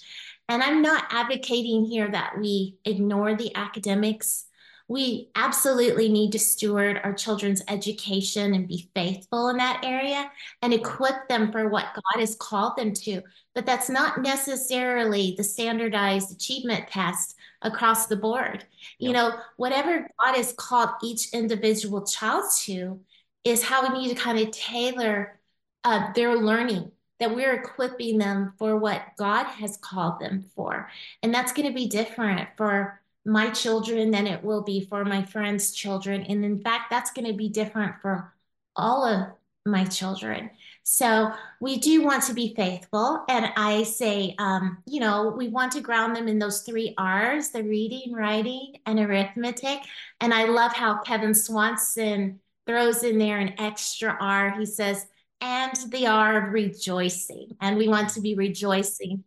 And 0.47 0.63
I'm 0.63 0.81
not 0.81 1.05
advocating 1.11 1.85
here 1.85 2.09
that 2.11 2.33
we 2.39 2.77
ignore 2.85 3.35
the 3.35 3.55
academics 3.55 4.45
we 4.89 5.29
absolutely 5.35 6.09
need 6.09 6.31
to 6.31 6.39
steward 6.39 6.99
our 7.03 7.13
children's 7.13 7.61
education 7.67 8.55
and 8.55 8.67
be 8.67 8.89
faithful 8.95 9.49
in 9.49 9.57
that 9.57 9.81
area 9.83 10.31
and 10.63 10.73
equip 10.73 11.29
them 11.29 11.51
for 11.51 11.69
what 11.69 11.93
God 11.93 12.19
has 12.19 12.35
called 12.35 12.75
them 12.75 12.93
to. 12.93 13.21
But 13.53 13.67
that's 13.67 13.89
not 13.89 14.23
necessarily 14.23 15.35
the 15.37 15.43
standardized 15.43 16.31
achievement 16.31 16.87
test 16.87 17.35
across 17.61 18.07
the 18.07 18.15
board. 18.15 18.65
You 18.97 19.13
know, 19.13 19.33
whatever 19.57 20.07
God 20.19 20.35
has 20.35 20.53
called 20.53 20.89
each 21.03 21.33
individual 21.33 22.05
child 22.05 22.45
to 22.61 22.99
is 23.43 23.63
how 23.63 23.87
we 23.87 23.99
need 23.99 24.09
to 24.09 24.21
kind 24.21 24.39
of 24.39 24.51
tailor 24.51 25.39
uh, 25.83 26.11
their 26.13 26.35
learning 26.35 26.91
that 27.19 27.35
we're 27.35 27.53
equipping 27.53 28.17
them 28.17 28.53
for 28.57 28.77
what 28.77 29.01
God 29.17 29.43
has 29.43 29.77
called 29.77 30.19
them 30.19 30.45
for. 30.55 30.89
And 31.21 31.33
that's 31.33 31.51
going 31.51 31.67
to 31.67 31.73
be 31.73 31.87
different 31.87 32.47
for 32.55 33.01
my 33.25 33.49
children 33.49 34.11
than 34.11 34.25
it 34.25 34.43
will 34.43 34.61
be 34.61 34.85
for 34.85 35.03
my 35.03 35.23
friends' 35.23 35.73
children. 35.73 36.23
And 36.23 36.45
in 36.45 36.61
fact, 36.61 36.89
that's 36.89 37.11
going 37.11 37.27
to 37.27 37.33
be 37.33 37.49
different 37.49 37.95
for 38.01 38.33
all 38.75 39.05
of 39.05 39.27
my 39.65 39.83
children. 39.83 40.49
So 40.91 41.31
we 41.61 41.77
do 41.77 42.03
want 42.03 42.23
to 42.23 42.33
be 42.33 42.55
faithful. 42.55 43.23
And 43.29 43.51
I 43.55 43.83
say, 43.83 44.33
um, 44.39 44.79
you 44.87 44.99
know, 44.99 45.29
we 45.37 45.47
want 45.47 45.73
to 45.73 45.81
ground 45.81 46.15
them 46.15 46.27
in 46.27 46.39
those 46.39 46.63
three 46.63 46.95
R's 46.97 47.49
the 47.49 47.63
reading, 47.63 48.11
writing, 48.11 48.73
and 48.87 48.99
arithmetic. 48.99 49.81
And 50.19 50.33
I 50.33 50.45
love 50.45 50.73
how 50.73 51.03
Kevin 51.03 51.35
Swanson 51.35 52.39
throws 52.65 53.03
in 53.03 53.19
there 53.19 53.37
an 53.37 53.53
extra 53.59 54.17
R. 54.19 54.57
He 54.57 54.65
says, 54.65 55.05
and 55.41 55.71
the 55.91 56.07
R 56.07 56.47
of 56.47 56.53
rejoicing. 56.53 57.55
And 57.61 57.77
we 57.77 57.87
want 57.87 58.09
to 58.15 58.21
be 58.21 58.33
rejoicing 58.33 59.23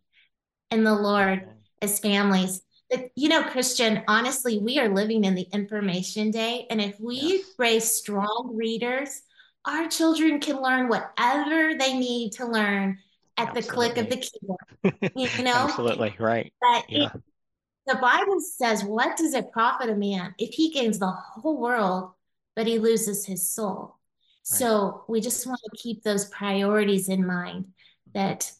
in 0.69 0.83
the 0.83 0.93
Lord 0.93 1.47
as 1.81 1.97
families 1.97 2.61
you 3.15 3.27
know, 3.27 3.43
Christian, 3.43 4.03
honestly, 4.07 4.59
we 4.59 4.77
are 4.77 4.87
living 4.87 5.23
in 5.23 5.33
the 5.33 5.47
information 5.51 6.29
day. 6.29 6.67
And 6.69 6.79
if 6.79 6.99
we 6.99 7.15
yes. 7.15 7.45
raise 7.57 7.95
strong 7.95 8.51
readers, 8.53 9.23
our 9.65 9.87
children 9.87 10.39
can 10.39 10.61
learn 10.61 10.87
whatever 10.87 11.75
they 11.77 11.97
need 11.97 12.33
to 12.33 12.45
learn 12.45 12.99
at 13.37 13.49
Absolutely. 13.49 13.61
the 13.61 13.73
click 13.73 13.97
of 13.97 14.09
the 14.09 14.17
keyboard. 14.17 15.13
You 15.37 15.43
know? 15.43 15.53
Absolutely, 15.53 16.15
right. 16.19 16.53
But 16.61 16.89
yeah. 16.89 17.09
It, 17.13 17.21
the 17.85 17.95
Bible 17.95 18.39
says, 18.39 18.83
What 18.83 19.17
does 19.17 19.33
it 19.33 19.51
profit 19.51 19.89
a 19.89 19.95
man 19.95 20.33
if 20.37 20.53
he 20.53 20.71
gains 20.71 20.99
the 20.99 21.11
whole 21.11 21.59
world, 21.59 22.11
but 22.55 22.67
he 22.67 22.79
loses 22.79 23.25
his 23.25 23.49
soul? 23.49 23.97
Right. 24.51 24.59
So 24.59 25.03
we 25.07 25.21
just 25.21 25.45
want 25.47 25.59
to 25.63 25.77
keep 25.77 26.03
those 26.03 26.25
priorities 26.25 27.09
in 27.09 27.25
mind 27.25 27.67
that 28.13 28.51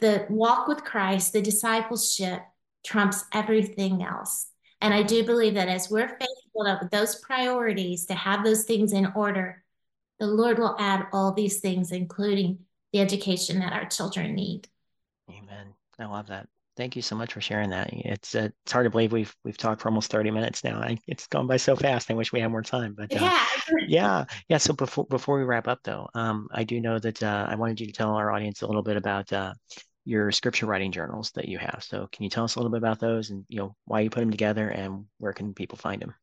the 0.00 0.26
walk 0.28 0.68
with 0.68 0.84
Christ, 0.84 1.32
the 1.32 1.42
discipleship, 1.42 2.42
trumps 2.84 3.24
everything 3.32 4.02
else. 4.02 4.48
And 4.80 4.94
I 4.94 5.02
do 5.02 5.24
believe 5.24 5.54
that 5.54 5.68
as 5.68 5.90
we're 5.90 6.08
faithful 6.08 6.64
to 6.64 6.88
those 6.92 7.16
priorities, 7.16 8.06
to 8.06 8.14
have 8.14 8.44
those 8.44 8.64
things 8.64 8.92
in 8.92 9.06
order, 9.16 9.64
the 10.18 10.26
Lord 10.26 10.58
will 10.58 10.76
add 10.78 11.06
all 11.12 11.32
these 11.32 11.60
things, 11.60 11.92
including 11.92 12.60
the 12.92 13.00
education 13.00 13.60
that 13.60 13.72
our 13.72 13.86
children 13.86 14.34
need. 14.34 14.68
Amen. 15.30 15.74
I 15.98 16.06
love 16.06 16.28
that. 16.28 16.48
Thank 16.76 16.94
you 16.94 17.02
so 17.02 17.16
much 17.16 17.32
for 17.32 17.40
sharing 17.40 17.70
that. 17.70 17.90
It's 17.92 18.36
uh, 18.36 18.50
it's 18.62 18.72
hard 18.72 18.86
to 18.86 18.90
believe 18.90 19.10
we've 19.10 19.34
we've 19.44 19.58
talked 19.58 19.82
for 19.82 19.88
almost 19.88 20.12
30 20.12 20.30
minutes 20.30 20.62
now. 20.62 20.80
I, 20.80 20.96
it's 21.08 21.26
gone 21.26 21.48
by 21.48 21.56
so 21.56 21.74
fast. 21.74 22.08
I 22.08 22.14
wish 22.14 22.32
we 22.32 22.40
had 22.40 22.52
more 22.52 22.62
time, 22.62 22.94
but 22.96 23.12
uh, 23.16 23.18
yeah, 23.20 23.46
yeah, 23.88 24.24
yeah. 24.48 24.58
So 24.58 24.74
before 24.74 25.04
before 25.06 25.38
we 25.38 25.44
wrap 25.44 25.66
up, 25.66 25.80
though, 25.82 26.08
um, 26.14 26.46
I 26.52 26.62
do 26.62 26.80
know 26.80 27.00
that 27.00 27.20
uh, 27.20 27.46
I 27.48 27.56
wanted 27.56 27.80
you 27.80 27.88
to 27.88 27.92
tell 27.92 28.14
our 28.14 28.30
audience 28.30 28.62
a 28.62 28.66
little 28.68 28.84
bit 28.84 28.96
about 28.96 29.32
uh, 29.32 29.54
your 30.04 30.30
scripture 30.30 30.66
writing 30.66 30.92
journals 30.92 31.32
that 31.32 31.48
you 31.48 31.58
have. 31.58 31.84
So 31.86 32.08
can 32.12 32.22
you 32.22 32.30
tell 32.30 32.44
us 32.44 32.54
a 32.54 32.60
little 32.60 32.70
bit 32.70 32.78
about 32.78 33.00
those 33.00 33.30
and 33.30 33.44
you 33.48 33.58
know 33.58 33.74
why 33.84 34.00
you 34.00 34.10
put 34.10 34.20
them 34.20 34.30
together 34.30 34.68
and 34.68 35.06
where 35.18 35.32
can 35.32 35.54
people 35.54 35.78
find 35.78 36.00
them? 36.00 36.14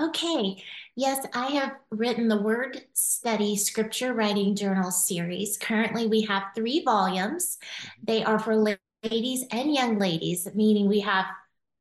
Okay. 0.00 0.56
Yes, 0.96 1.24
I 1.34 1.46
have 1.52 1.76
written 1.90 2.26
the 2.26 2.40
Word 2.40 2.82
Study 2.94 3.54
Scripture 3.56 4.12
Writing 4.12 4.56
Journal 4.56 4.90
series. 4.90 5.56
Currently, 5.56 6.08
we 6.08 6.22
have 6.22 6.44
three 6.54 6.82
volumes. 6.84 7.58
Mm-hmm. 7.58 8.04
They 8.04 8.24
are 8.24 8.38
for 8.40 8.56
ladies 8.56 9.44
and 9.52 9.72
young 9.72 9.98
ladies, 9.98 10.48
meaning 10.52 10.88
we 10.88 11.00
have 11.00 11.26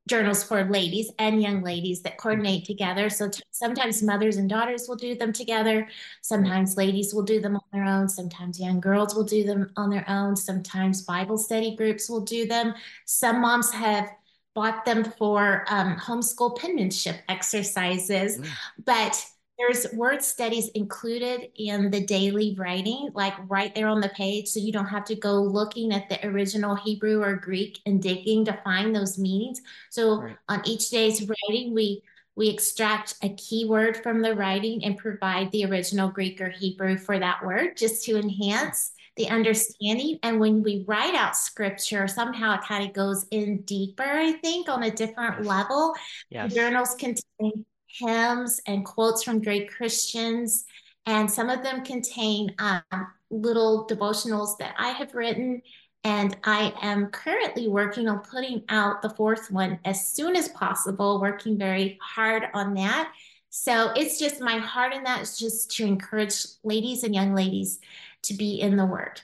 journals 0.07 0.43
for 0.43 0.69
ladies 0.69 1.11
and 1.17 1.41
young 1.41 1.63
ladies 1.63 2.01
that 2.01 2.17
coordinate 2.17 2.65
together. 2.65 3.09
So 3.09 3.29
t- 3.29 3.41
sometimes 3.51 4.03
mothers 4.03 4.37
and 4.37 4.49
daughters 4.49 4.85
will 4.87 4.97
do 4.97 5.15
them 5.15 5.33
together. 5.33 5.87
Sometimes 6.21 6.77
ladies 6.77 7.13
will 7.13 7.23
do 7.23 7.39
them 7.39 7.55
on 7.55 7.61
their 7.71 7.85
own. 7.85 8.09
Sometimes 8.09 8.59
young 8.59 8.79
girls 8.79 9.15
will 9.15 9.23
do 9.23 9.43
them 9.43 9.71
on 9.77 9.89
their 9.89 10.07
own. 10.07 10.35
Sometimes 10.35 11.03
Bible 11.03 11.37
study 11.37 11.75
groups 11.75 12.09
will 12.09 12.21
do 12.21 12.45
them. 12.45 12.73
Some 13.05 13.41
moms 13.41 13.71
have 13.71 14.09
bought 14.55 14.85
them 14.85 15.03
for 15.03 15.65
um, 15.69 15.95
homeschool 15.97 16.57
penmanship 16.57 17.17
exercises, 17.27 18.37
mm. 18.37 18.47
but 18.85 19.25
there's 19.57 19.91
word 19.93 20.23
studies 20.23 20.69
included 20.69 21.49
in 21.55 21.91
the 21.91 22.01
daily 22.01 22.55
writing, 22.57 23.09
like 23.13 23.33
right 23.47 23.73
there 23.75 23.87
on 23.87 24.01
the 24.01 24.09
page. 24.09 24.47
So 24.47 24.59
you 24.59 24.71
don't 24.71 24.87
have 24.87 25.05
to 25.05 25.15
go 25.15 25.41
looking 25.41 25.93
at 25.93 26.09
the 26.09 26.25
original 26.27 26.75
Hebrew 26.75 27.21
or 27.21 27.35
Greek 27.35 27.79
and 27.85 28.01
digging 28.01 28.45
to 28.45 28.59
find 28.63 28.95
those 28.95 29.19
meanings. 29.19 29.61
So 29.91 30.21
right. 30.21 30.37
on 30.49 30.61
each 30.65 30.89
day's 30.89 31.21
writing, 31.21 31.73
we 31.73 32.03
we 32.35 32.49
extract 32.49 33.15
a 33.21 33.29
keyword 33.29 34.01
from 34.01 34.23
the 34.23 34.35
writing 34.35 34.83
and 34.83 34.97
provide 34.97 35.51
the 35.51 35.65
original 35.65 36.09
Greek 36.09 36.41
or 36.41 36.49
Hebrew 36.49 36.97
for 36.97 37.19
that 37.19 37.45
word 37.45 37.77
just 37.77 38.03
to 38.05 38.17
enhance 38.17 38.92
the 39.15 39.29
understanding. 39.29 40.19
And 40.23 40.39
when 40.39 40.63
we 40.63 40.85
write 40.87 41.15
out 41.15 41.35
scripture, 41.35 42.07
somehow 42.07 42.55
it 42.55 42.61
kind 42.61 42.87
of 42.87 42.93
goes 42.93 43.25
in 43.31 43.61
deeper, 43.61 44.03
I 44.03 44.33
think, 44.33 44.69
on 44.69 44.83
a 44.83 44.91
different 44.91 45.35
yes. 45.39 45.45
level. 45.45 45.93
Yes. 46.29 46.49
The 46.49 46.59
journals 46.59 46.95
contain 46.95 47.65
hymns 47.87 48.59
and 48.65 48.85
quotes 48.85 49.23
from 49.23 49.41
great 49.41 49.71
Christians. 49.71 50.65
And 51.05 51.29
some 51.29 51.49
of 51.49 51.63
them 51.63 51.83
contain 51.83 52.55
um, 52.59 52.81
little 53.29 53.87
devotionals 53.87 54.57
that 54.59 54.73
I 54.77 54.89
have 54.89 55.13
written. 55.13 55.61
And 56.05 56.35
I 56.43 56.73
am 56.81 57.07
currently 57.07 57.67
working 57.67 58.09
on 58.09 58.19
putting 58.19 58.63
out 58.69 59.01
the 59.01 59.09
fourth 59.09 59.51
one 59.51 59.79
as 59.85 60.07
soon 60.07 60.35
as 60.35 60.49
possible, 60.49 61.21
working 61.21 61.57
very 61.57 61.97
hard 62.01 62.45
on 62.53 62.73
that. 62.73 63.11
So 63.49 63.91
it's 63.95 64.19
just 64.19 64.41
my 64.41 64.57
heart 64.57 64.93
in 64.93 65.03
that 65.03 65.21
is 65.21 65.37
just 65.37 65.69
to 65.77 65.85
encourage 65.85 66.33
ladies 66.63 67.03
and 67.03 67.13
young 67.13 67.35
ladies 67.35 67.79
to 68.23 68.33
be 68.33 68.59
in 68.59 68.77
the 68.77 68.85
word. 68.85 69.21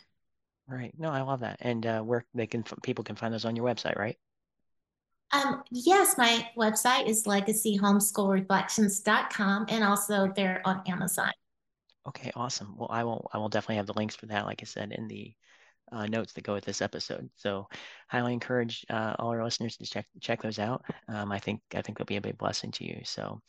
Right. 0.68 0.94
No, 0.98 1.10
I 1.10 1.22
love 1.22 1.40
that. 1.40 1.58
And 1.62 1.86
uh, 1.86 2.02
where 2.02 2.26
they 2.34 2.48
can 2.48 2.64
people 2.84 3.04
can 3.04 3.16
find 3.16 3.34
those 3.34 3.46
on 3.46 3.56
your 3.56 3.66
website, 3.66 3.98
right? 3.98 4.18
Um, 5.32 5.64
yes, 5.72 6.18
my 6.18 6.48
website 6.58 7.08
is 7.08 7.24
legacyhomeschoolreflections.com 7.26 9.66
and 9.70 9.84
also 9.84 10.32
they're 10.36 10.62
on 10.66 10.82
Amazon. 10.88 11.32
Okay, 12.08 12.32
awesome. 12.36 12.76
Well, 12.78 12.90
I 12.92 13.04
will 13.04 13.30
I 13.34 13.38
will 13.38 13.50
definitely 13.50 13.76
have 13.76 13.88
the 13.88 13.94
links 13.94 14.16
for 14.16 14.26
that, 14.28 14.46
like 14.46 14.62
I 14.62 14.66
said, 14.66 14.92
in 14.92 15.08
the 15.08 15.34
uh, 15.92 16.08
notes 16.08 16.34
that 16.34 16.44
go 16.44 16.54
with 16.54 16.66
this 16.66 16.82
episode. 16.82 17.30
So, 17.36 17.68
highly 18.08 18.34
encourage 18.34 18.86
uh, 18.90 19.16
all 19.20 19.30
our 19.30 19.44
listeners 19.44 19.78
to 19.78 19.86
check 19.86 20.08
check 20.20 20.42
those 20.42 20.60
out. 20.60 20.84
Um, 21.08 21.32
I 21.32 21.40
think 21.40 21.62
I 21.76 21.82
think 21.82 21.98
they'll 21.98 22.06
be 22.06 22.18
a 22.18 22.22
big 22.22 22.38
blessing 22.38 22.72
to 22.74 22.86
you. 22.86 23.02
So, 23.04 23.42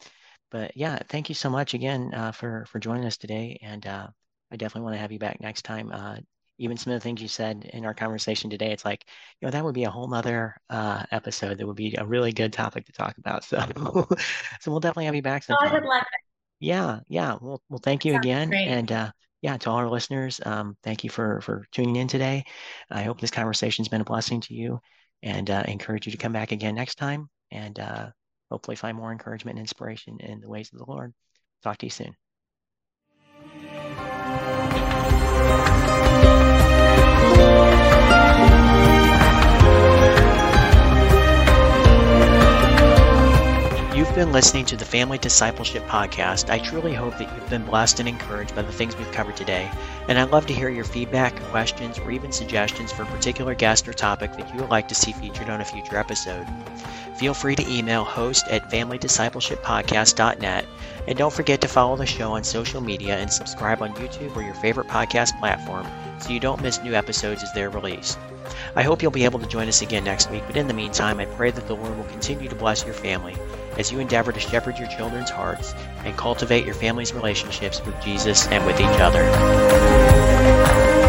but 0.51 0.77
yeah, 0.77 0.99
thank 1.09 1.29
you 1.29 1.35
so 1.35 1.49
much 1.49 1.75
again 1.75 2.13
uh, 2.15 2.33
for 2.33 2.67
for 2.67 2.79
joining 2.79 3.07
us 3.07 3.17
today, 3.17 3.59
and 3.63 3.87
uh, 3.87 4.09
I 4.53 4.57
definitely 4.57 4.85
want 4.85 4.95
to 4.97 5.01
have 5.01 5.13
you 5.13 5.19
back 5.19 5.41
next 5.41 5.63
time. 5.63 5.91
Uh, 5.93 6.17
even 6.59 6.77
some 6.77 6.93
of 6.93 7.01
the 7.01 7.03
things 7.03 7.23
you 7.23 7.29
said 7.29 7.69
in 7.73 7.85
our 7.87 7.95
conversation 7.95 8.51
today, 8.51 8.73
it's 8.73 8.85
like, 8.85 9.05
you 9.41 9.47
know, 9.47 9.51
that 9.53 9.65
would 9.65 9.75
be 9.75 9.85
a 9.85 9.91
whole 9.91 10.09
nother 10.09 10.55
uh, 10.69 11.05
episode 11.11 11.57
that 11.59 11.67
would 11.67 11.77
be 11.77 11.95
a 11.97 12.05
really 12.05 12.33
good 12.33 12.53
topic 12.53 12.87
to 12.87 12.93
talk 12.93 13.17
about. 13.19 13.45
So, 13.51 13.59
so 14.61 14.71
we'll 14.71 14.81
definitely 14.81 15.07
have 15.07 15.15
you 15.15 15.23
back 15.23 15.43
sometime. 15.45 15.69
Oh, 15.69 15.71
I 15.77 15.81
would 15.81 15.85
love 15.89 16.03
it. 16.03 16.21
Yeah, 16.61 17.01
yeah. 17.09 17.39
Well, 17.41 17.63
well, 17.69 17.81
thank 17.83 18.05
you 18.05 18.13
Sounds 18.13 18.25
again, 18.25 18.49
great. 18.51 18.69
and 18.69 18.93
uh, 18.93 19.11
yeah, 19.41 19.57
to 19.57 19.71
all 19.71 19.77
our 19.77 19.89
listeners, 19.89 20.41
um, 20.45 20.77
thank 20.83 21.05
you 21.05 21.11
for 21.11 21.41
for 21.41 21.67
tuning 21.73 21.97
in 21.97 22.09
today. 22.09 22.45
I 22.91 23.03
hope 23.03 23.21
this 23.21 23.31
conversation's 23.31 23.89
been 23.89 24.03
a 24.03 24.05
blessing 24.05 24.41
to 24.43 24.55
you, 24.55 24.81
and 25.23 25.49
uh, 25.51 25.63
encourage 25.67 26.07
you 26.07 26.13
to 26.13 26.19
come 26.19 26.33
back 26.33 26.53
again 26.53 26.75
next 26.75 26.97
time, 26.97 27.31
and 27.51 27.79
uh, 27.79 28.11
hopefully 28.51 28.77
find 28.77 28.97
more 28.97 29.13
encouragement 29.13 29.57
and 29.57 29.63
inspiration 29.65 30.19
in 30.21 30.41
the 30.41 30.49
ways 30.49 30.71
of 30.73 30.79
the 30.79 30.85
Lord. 30.87 31.15
Talk 31.63 31.79
to 31.79 31.87
you 31.87 31.91
soon. 31.91 32.15
You've 44.11 44.17
been 44.17 44.33
listening 44.33 44.65
to 44.65 44.77
the 44.77 44.85
Family 44.85 45.19
Discipleship 45.19 45.87
Podcast. 45.87 46.51
I 46.51 46.59
truly 46.59 46.93
hope 46.93 47.17
that 47.19 47.33
you've 47.33 47.49
been 47.49 47.65
blessed 47.65 48.01
and 48.01 48.09
encouraged 48.09 48.57
by 48.57 48.63
the 48.63 48.73
things 48.73 48.97
we've 48.97 49.13
covered 49.13 49.37
today. 49.37 49.71
And 50.09 50.19
I'd 50.19 50.33
love 50.33 50.49
to 50.49 50.53
hear 50.53 50.69
your 50.69 50.83
feedback, 50.83 51.41
questions, 51.43 51.97
or 51.97 52.11
even 52.11 52.33
suggestions 52.33 52.91
for 52.91 53.05
a 53.05 53.07
particular 53.07 53.55
guest 53.55 53.87
or 53.87 53.93
topic 53.93 54.33
that 54.33 54.53
you 54.53 54.61
would 54.61 54.69
like 54.69 54.89
to 54.89 54.97
see 54.97 55.13
featured 55.13 55.49
on 55.49 55.61
a 55.61 55.65
future 55.65 55.97
episode. 55.97 56.45
Feel 57.15 57.35
free 57.35 57.55
to 57.55 57.73
email 57.73 58.03
host 58.03 58.49
at 58.49 58.69
familydiscipleshippodcast.net. 58.69 60.67
And 61.07 61.17
don't 61.17 61.33
forget 61.33 61.61
to 61.61 61.69
follow 61.69 61.95
the 61.95 62.05
show 62.05 62.33
on 62.33 62.43
social 62.43 62.81
media 62.81 63.17
and 63.17 63.33
subscribe 63.33 63.81
on 63.81 63.95
YouTube 63.95 64.35
or 64.35 64.43
your 64.43 64.55
favorite 64.55 64.89
podcast 64.89 65.39
platform 65.39 65.87
so 66.19 66.31
you 66.31 66.41
don't 66.41 66.63
miss 66.63 66.83
new 66.83 66.95
episodes 66.95 67.45
as 67.45 67.53
they're 67.53 67.71
released. 67.71 68.19
I 68.75 68.83
hope 68.83 69.03
you'll 69.03 69.13
be 69.13 69.25
able 69.25 69.39
to 69.39 69.47
join 69.47 69.69
us 69.69 69.83
again 69.83 70.03
next 70.03 70.33
week, 70.33 70.43
but 70.49 70.57
in 70.57 70.67
the 70.67 70.75
meantime, 70.75 71.21
I 71.21 71.27
pray 71.27 71.53
that 71.53 71.69
the 71.69 71.77
Lord 71.77 71.97
will 71.97 72.05
continue 72.07 72.49
to 72.49 72.57
bless 72.57 72.85
your 72.85 72.95
family 72.95 73.37
as 73.79 73.93
you 73.93 73.99
endeavor 73.99 74.33
to 74.33 74.41
shepherd 74.41 74.79
your 74.79 74.89
children's 74.89 75.31
hearts 75.31 75.75
and 76.05 76.17
cultivate 76.17 76.65
your 76.65 76.75
family's 76.75 77.13
relationships 77.13 77.85
with 77.85 78.01
Jesus 78.03 78.47
and 78.49 78.65
with 78.67 78.81
each 78.81 79.01
other. 79.01 81.00